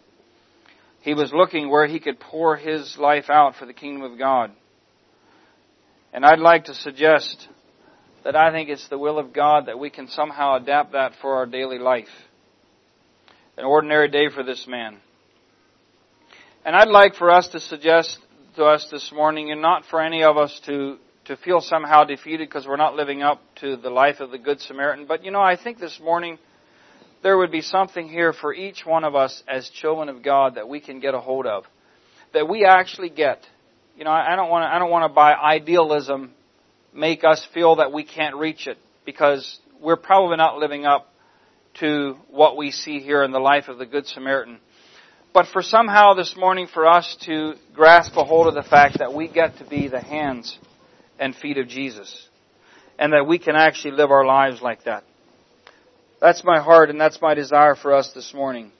[1.02, 4.52] He was looking where he could pour his life out for the kingdom of God.
[6.12, 7.48] And I'd like to suggest
[8.24, 11.36] that I think it's the will of God that we can somehow adapt that for
[11.36, 12.08] our daily life.
[13.56, 14.98] An ordinary day for this man.
[16.64, 18.18] And I'd like for us to suggest
[18.56, 22.48] to us this morning, and not for any of us to, to feel somehow defeated
[22.48, 25.40] because we're not living up to the life of the Good Samaritan, but you know,
[25.40, 26.38] I think this morning
[27.22, 30.68] there would be something here for each one of us as children of God that
[30.68, 31.64] we can get a hold of.
[32.32, 33.46] That we actually get.
[33.96, 36.32] You know, I don't want to, I don't want to by idealism
[36.92, 41.12] make us feel that we can't reach it because we're probably not living up
[41.80, 44.58] to what we see here in the life of the Good Samaritan.
[45.32, 49.14] But for somehow this morning for us to grasp a hold of the fact that
[49.14, 50.58] we get to be the hands
[51.18, 52.28] and feet of Jesus.
[52.98, 55.04] And that we can actually live our lives like that.
[56.20, 58.72] That's my heart and that's my desire for us this morning.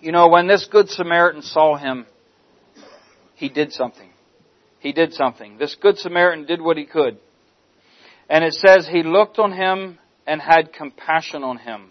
[0.00, 2.06] You know, when this Good Samaritan saw him,
[3.34, 4.10] he did something.
[4.86, 5.58] He did something.
[5.58, 7.18] This Good Samaritan did what he could.
[8.30, 11.90] And it says he looked on him and had compassion on him.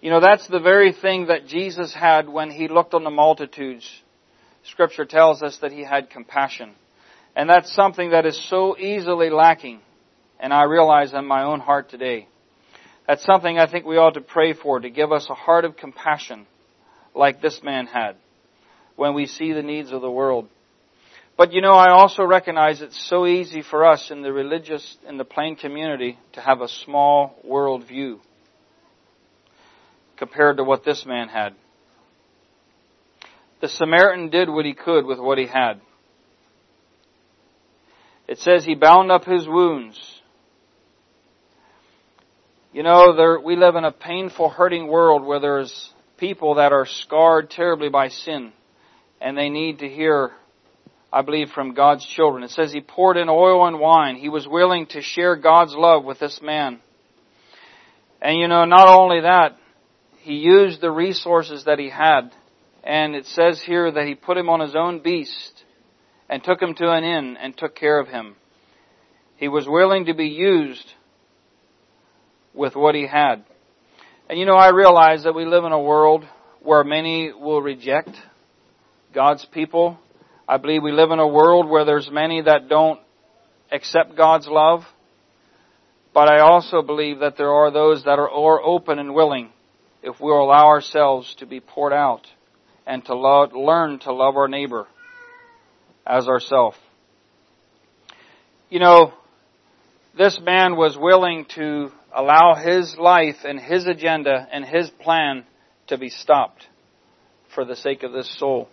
[0.00, 3.88] You know, that's the very thing that Jesus had when he looked on the multitudes.
[4.64, 6.72] Scripture tells us that he had compassion.
[7.36, 9.78] And that's something that is so easily lacking.
[10.40, 12.26] And I realize in my own heart today.
[13.06, 15.76] That's something I think we ought to pray for, to give us a heart of
[15.76, 16.48] compassion
[17.14, 18.16] like this man had
[18.96, 20.48] when we see the needs of the world.
[21.38, 25.16] But you know, I also recognize it's so easy for us in the religious, in
[25.16, 28.20] the plain community to have a small world view
[30.18, 31.54] compared to what this man had.
[33.62, 35.80] The Samaritan did what he could with what he had.
[38.26, 40.18] It says he bound up his wounds
[42.72, 46.86] you know, there, we live in a painful, hurting world where there's people that are
[46.86, 48.52] scarred terribly by sin,
[49.20, 50.32] and they need to hear,
[51.12, 52.42] I believe, from God's children.
[52.42, 54.16] It says he poured in oil and wine.
[54.16, 56.80] He was willing to share God's love with this man.
[58.20, 59.56] And you know, not only that,
[60.18, 62.32] he used the resources that he had.
[62.84, 65.64] And it says here that he put him on his own beast
[66.28, 68.36] and took him to an inn and took care of him.
[69.36, 70.92] He was willing to be used
[72.52, 73.44] with what he had.
[74.28, 76.26] And you know, I realize that we live in a world
[76.60, 78.10] where many will reject
[79.14, 79.98] God's people.
[80.48, 82.98] I believe we live in a world where there's many that don't
[83.70, 84.82] accept God's love,
[86.14, 89.50] but I also believe that there are those that are open and willing
[90.02, 92.26] if we'll allow ourselves to be poured out
[92.86, 94.86] and to love, learn to love our neighbor
[96.06, 96.74] as ourself.
[98.70, 99.12] You know,
[100.16, 105.44] this man was willing to allow his life and his agenda and his plan
[105.88, 106.66] to be stopped
[107.54, 108.70] for the sake of this soul.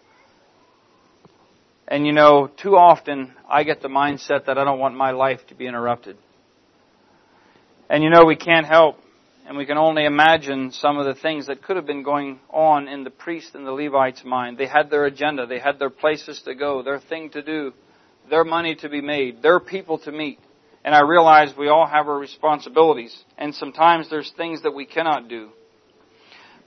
[1.87, 5.39] And you know, too often I get the mindset that I don't want my life
[5.47, 6.17] to be interrupted.
[7.89, 8.97] And you know, we can't help
[9.47, 12.87] and we can only imagine some of the things that could have been going on
[12.87, 14.57] in the priest and the Levites' mind.
[14.57, 17.71] They had their agenda, they had their places to go, their thing to do,
[18.29, 20.39] their money to be made, their people to meet.
[20.83, 25.29] And I realize we all have our responsibilities, and sometimes there's things that we cannot
[25.29, 25.49] do.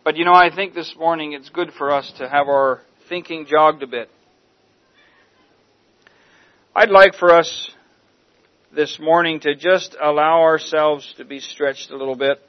[0.04, 3.46] But you know, I think this morning it's good for us to have our thinking
[3.46, 4.08] jogged a bit.
[6.76, 7.70] I'd like for us
[8.74, 12.40] this morning to just allow ourselves to be stretched a little bit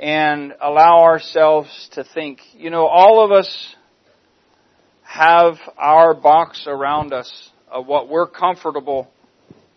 [0.00, 2.40] and allow ourselves to think.
[2.54, 3.76] You know, all of us
[5.02, 9.08] have our box around us of what we're comfortable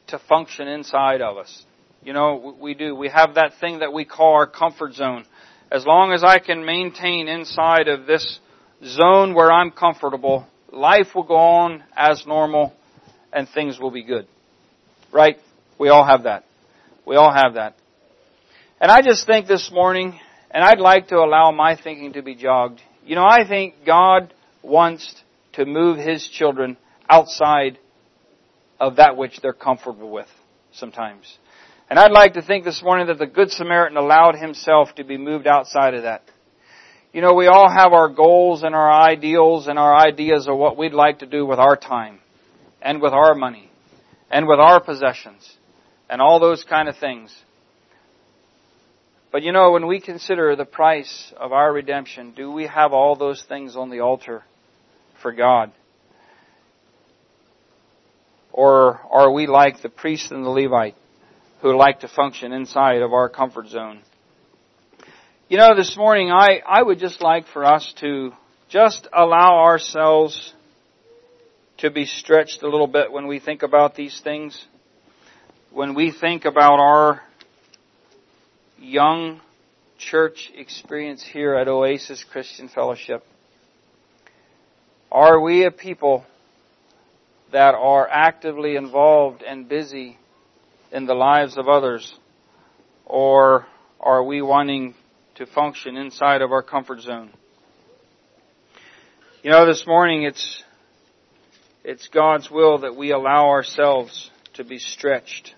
[0.08, 1.66] to function inside of us.
[2.02, 2.96] You know, we do.
[2.96, 5.26] We have that thing that we call our comfort zone.
[5.70, 8.40] As long as I can maintain inside of this
[8.84, 12.74] zone where I'm comfortable, life will go on as normal
[13.38, 14.28] and things will be good.
[15.14, 15.38] Right?
[15.80, 16.44] We all have that.
[17.06, 17.76] We all have that.
[18.82, 20.20] And I just think this morning,
[20.50, 22.82] and I'd like to allow my thinking to be jogged.
[23.06, 24.34] You know, I think God
[24.64, 25.16] wants
[25.54, 26.78] to move His children
[27.08, 27.78] outside
[28.80, 30.28] of that which they're comfortable with
[30.74, 31.38] sometimes.
[31.92, 35.18] And I'd like to think this morning that the Good Samaritan allowed himself to be
[35.18, 36.24] moved outside of that.
[37.14, 40.76] You know, we all have our goals and our ideals and our ideas of what
[40.76, 42.20] we'd like to do with our time
[42.82, 43.70] and with our money
[44.30, 45.58] and with our possessions
[46.10, 47.36] and all those kind of things.
[49.32, 53.16] But you know, when we consider the price of our redemption, do we have all
[53.16, 54.44] those things on the altar
[55.22, 55.72] for God?
[58.52, 60.96] Or are we like the priest and the Levite
[61.62, 64.02] who like to function inside of our comfort zone?
[65.50, 68.32] You know, this morning I, I would just like for us to
[68.70, 70.54] just allow ourselves
[71.78, 74.66] to be stretched a little bit when we think about these things.
[75.72, 77.22] When we think about our
[78.80, 79.42] young
[79.98, 83.24] church experience here at Oasis Christian Fellowship?
[85.12, 86.26] Are we a people
[87.52, 90.18] that are actively involved and busy
[90.92, 92.14] in the lives of others?
[93.06, 93.66] Or
[94.00, 94.96] are we wanting
[95.36, 97.32] to function inside of our comfort zone?
[99.44, 100.64] You know, this morning it's,
[101.88, 105.56] it's God's will that we allow ourselves to be stretched.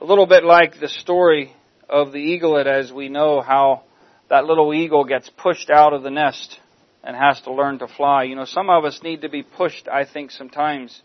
[0.00, 1.56] A little bit like the story
[1.88, 3.82] of the eaglet as we know how
[4.30, 6.60] that little eagle gets pushed out of the nest
[7.02, 8.22] and has to learn to fly.
[8.22, 11.02] You know, some of us need to be pushed, I think, sometimes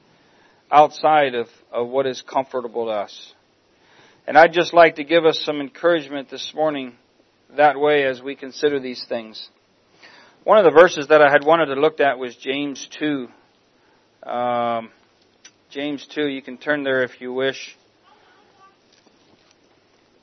[0.72, 3.34] outside of, of what is comfortable to us.
[4.28, 6.94] And I'd just like to give us some encouragement this morning
[7.58, 9.50] that way as we consider these things.
[10.44, 13.28] One of the verses that I had wanted to look at was James 2.
[14.24, 14.92] Um,
[15.72, 17.76] James 2, you can turn there if you wish.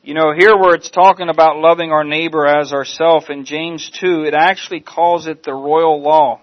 [0.03, 4.23] You know, here where it's talking about loving our neighbor as ourself in James 2,
[4.23, 6.41] it actually calls it the royal law.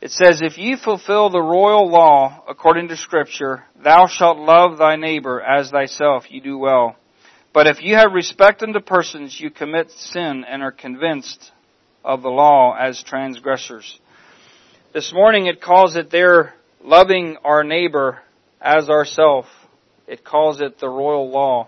[0.00, 4.96] It says, if you fulfill the royal law according to scripture, thou shalt love thy
[4.96, 6.94] neighbor as thyself, you do well.
[7.52, 11.50] But if you have respect unto persons, you commit sin and are convinced
[12.04, 13.98] of the law as transgressors.
[14.94, 18.20] This morning it calls it there loving our neighbor
[18.60, 19.46] as ourself.
[20.06, 21.66] It calls it the royal law.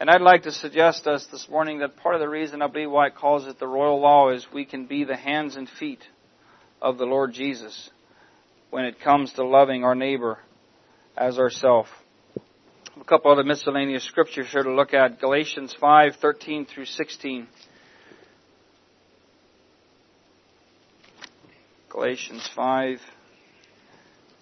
[0.00, 2.68] And I'd like to suggest to us this morning that part of the reason I
[2.68, 5.68] believe why it calls it the royal law is we can be the hands and
[5.68, 6.02] feet
[6.80, 7.90] of the Lord Jesus
[8.70, 10.38] when it comes to loving our neighbor
[11.14, 11.88] as ourself.
[12.98, 15.20] A couple other miscellaneous scriptures here to look at.
[15.20, 17.48] Galatians 5, 13 through 16.
[21.96, 23.00] Galatians 5,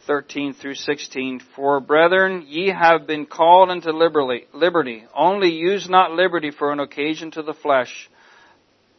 [0.08, 1.40] 13 through 16.
[1.54, 5.04] For brethren, ye have been called unto liberty.
[5.14, 8.10] Only use not liberty for an occasion to the flesh,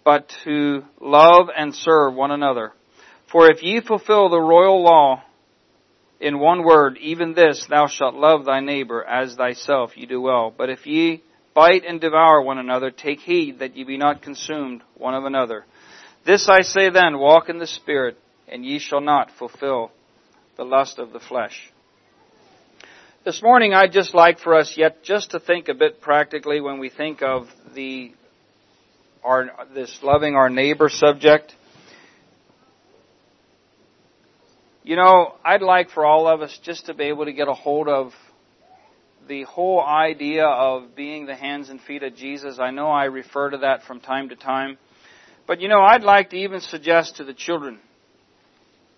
[0.05, 2.71] but to love and serve one another.
[3.29, 5.23] For if ye fulfill the royal law
[6.21, 10.53] in one word, even this, thou shalt love thy neighbor as thyself, ye do well.
[10.57, 14.81] But if ye bite and devour one another, take heed that ye be not consumed
[14.95, 15.65] one of another.
[16.25, 18.17] This I say then, walk in the Spirit,
[18.47, 19.91] and ye shall not fulfill
[20.57, 21.71] the lust of the flesh.
[23.25, 26.79] This morning, I'd just like for us yet just to think a bit practically when
[26.79, 28.13] we think of the
[29.23, 31.55] our this loving our neighbor subject.
[34.83, 37.53] You know, I'd like for all of us just to be able to get a
[37.53, 38.13] hold of
[39.27, 42.59] the whole idea of being the hands and feet of Jesus.
[42.59, 44.77] I know I refer to that from time to time.
[45.47, 47.79] But you know, I'd like to even suggest to the children,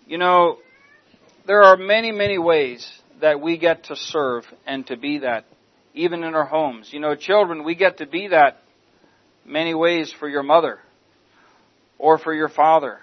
[0.08, 0.56] you know,
[1.46, 2.90] there are many, many ways
[3.20, 5.44] that we get to serve and to be that,
[5.92, 6.88] even in our homes.
[6.92, 8.62] You know, children, we get to be that
[9.44, 10.78] many ways for your mother
[11.98, 12.98] or for your father.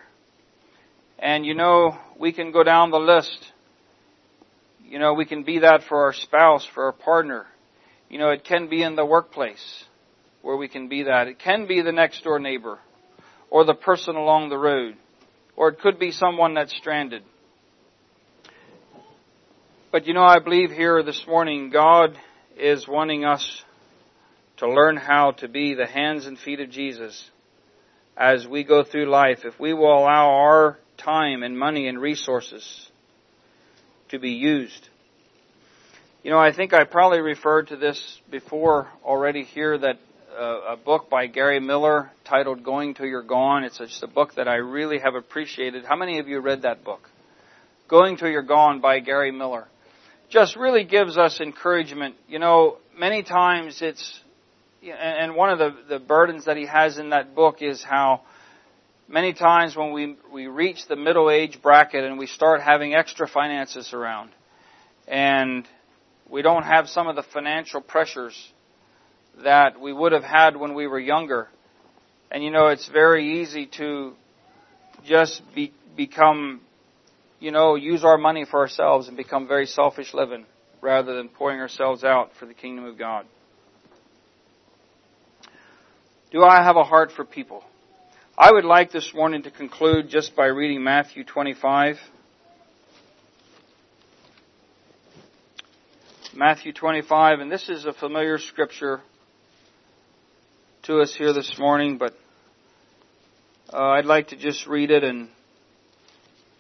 [1.20, 3.52] And you know, we can go down the list.
[4.84, 7.46] You know, we can be that for our spouse, for our partner.
[8.10, 9.84] You know, it can be in the workplace
[10.42, 11.28] where we can be that.
[11.28, 12.80] It can be the next door neighbor
[13.52, 14.96] or the person along the road.
[15.56, 17.24] Or it could be someone that's stranded.
[19.92, 22.18] But you know, I believe here this morning God
[22.58, 23.64] is wanting us
[24.58, 27.30] to learn how to be the hands and feet of Jesus
[28.18, 29.40] as we go through life.
[29.44, 32.90] If we will allow our time and money and resources
[34.10, 34.90] to be used.
[36.24, 40.00] You know, I think I probably referred to this before already here that
[40.38, 43.64] a book by Gary Miller titled Going Till You're Gone.
[43.64, 45.86] It's just a book that I really have appreciated.
[45.86, 47.10] How many of you read that book?
[47.88, 49.66] Going Till You're Gone by Gary Miller
[50.30, 52.16] just really gives us encouragement.
[52.28, 54.20] You know, many times it's,
[54.84, 58.22] and one of the, the burdens that he has in that book is how
[59.08, 63.28] many times when we, we reach the middle age bracket and we start having extra
[63.28, 64.32] finances around
[65.08, 65.68] and
[66.30, 68.36] we don't have some of the financial pressures
[69.44, 71.48] that we would have had when we were younger.
[72.32, 74.14] And you know, it's very easy to
[75.06, 76.62] just be, become
[77.40, 80.46] you know, use our money for ourselves and become very selfish living
[80.82, 83.26] rather than pouring ourselves out for the kingdom of God.
[86.32, 87.64] Do I have a heart for people?
[88.38, 91.98] I would like this morning to conclude just by reading Matthew 25.
[96.36, 99.02] Matthew 25, and this is a familiar scripture
[100.86, 102.14] to us here this morning, but
[103.74, 105.30] uh, I'd like to just read it and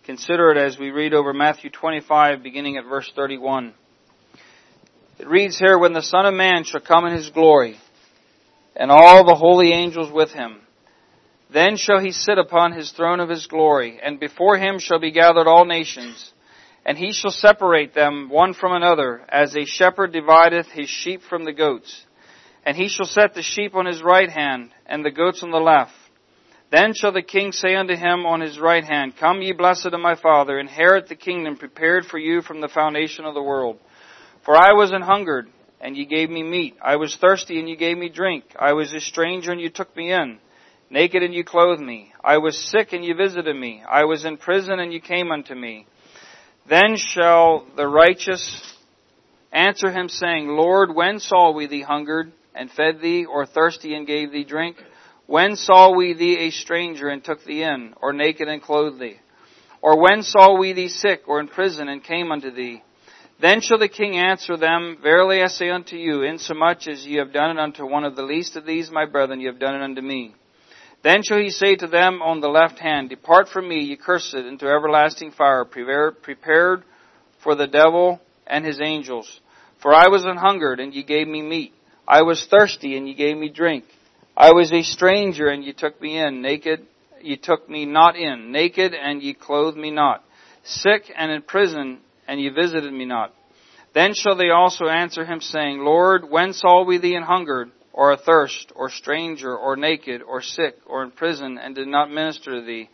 [0.05, 3.73] Consider it as we read over Matthew 25, beginning at verse 31.
[5.17, 7.79] It reads here, When the Son of Man shall come in his glory,
[8.75, 10.61] and all the holy angels with him,
[11.51, 15.09] then shall he sit upon his throne of his glory, and before him shall be
[15.09, 16.31] gathered all nations,
[16.85, 21.45] and he shall separate them one from another, as a shepherd divideth his sheep from
[21.45, 22.05] the goats.
[22.65, 25.59] And he shall set the sheep on his right hand, and the goats on the
[25.59, 25.93] left.
[26.71, 29.99] Then shall the king say unto him on his right hand, Come ye blessed of
[29.99, 33.77] my father, inherit the kingdom prepared for you from the foundation of the world.
[34.43, 35.47] For I was an hungered,
[35.79, 36.75] and ye gave me meat.
[36.81, 38.45] I was thirsty, and ye gave me drink.
[38.57, 40.39] I was a stranger, and ye took me in.
[40.89, 42.13] Naked, and ye clothed me.
[42.23, 43.83] I was sick, and ye visited me.
[43.87, 45.85] I was in prison, and ye came unto me.
[46.67, 48.75] Then shall the righteous
[49.51, 54.07] answer him, saying, Lord, when saw we thee hungered, and fed thee, or thirsty, and
[54.07, 54.77] gave thee drink?
[55.27, 59.19] When saw we thee a stranger and took thee in, or naked and clothed thee?
[59.81, 62.81] Or when saw we thee sick or in prison and came unto thee?
[63.39, 67.33] Then shall the king answer them, Verily I say unto you, insomuch as ye have
[67.33, 69.83] done it unto one of the least of these my brethren, ye have done it
[69.83, 70.33] unto me.
[71.03, 74.33] Then shall he say to them on the left hand, Depart from me, ye cursed,
[74.33, 76.83] into everlasting fire, prepared
[77.43, 79.39] for the devil and his angels.
[79.83, 81.74] For I was an hungered, and ye gave me meat.
[82.07, 83.85] I was thirsty, and ye gave me drink.
[84.37, 86.85] I was a stranger and ye took me in, naked,
[87.21, 90.23] ye took me not in, naked and ye clothed me not,
[90.63, 93.33] sick and in prison and ye visited me not.
[93.93, 98.11] Then shall they also answer him saying, Lord, when saw we thee in hungered, or
[98.11, 102.65] athirst, or stranger, or naked, or sick, or in prison, and did not minister to
[102.65, 102.89] thee?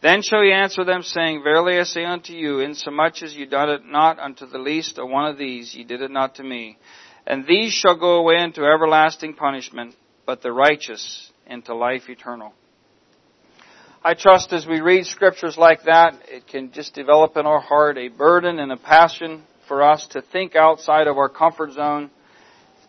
[0.00, 3.68] Then shall he answer them, saying, Verily I say unto you, insomuch as ye done
[3.68, 6.78] it not unto the least of one of these, ye did it not to me.
[7.26, 9.94] And these shall go away into everlasting punishment,
[10.26, 12.52] but the righteous into life eternal.
[14.02, 17.96] I trust as we read scriptures like that, it can just develop in our heart
[17.96, 22.10] a burden and a passion for us to think outside of our comfort zone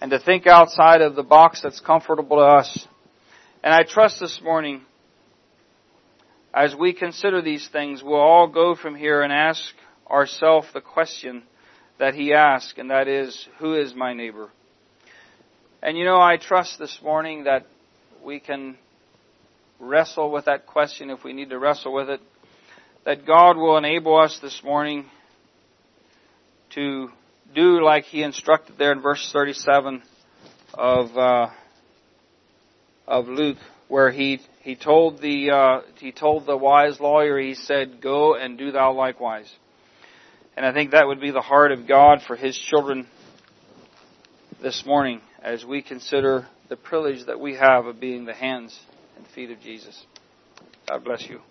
[0.02, 2.88] and to think outside of the box that's comfortable to us.
[3.64, 4.82] And I trust this morning,
[6.54, 9.62] as we consider these things, we'll all go from here and ask
[10.10, 11.44] ourselves the question
[11.98, 14.50] that he asked, and that is, who is my neighbor?
[15.82, 17.66] And you know, I trust this morning that
[18.24, 18.78] we can
[19.80, 22.22] wrestle with that question if we need to wrestle with it.
[23.06, 25.06] That God will enable us this morning
[26.72, 27.10] to
[27.54, 30.02] do like he instructed there in verse 37
[30.74, 31.48] of uh,
[33.08, 38.02] of Luke, where he he told the uh, he told the wise lawyer, he said,
[38.02, 39.52] "Go and do thou likewise."
[40.56, 43.08] And I think that would be the heart of God for His children
[44.62, 48.78] this morning as we consider the privilege that we have of being the hands
[49.18, 50.06] and feet of Jesus.
[50.88, 51.42] God bless you.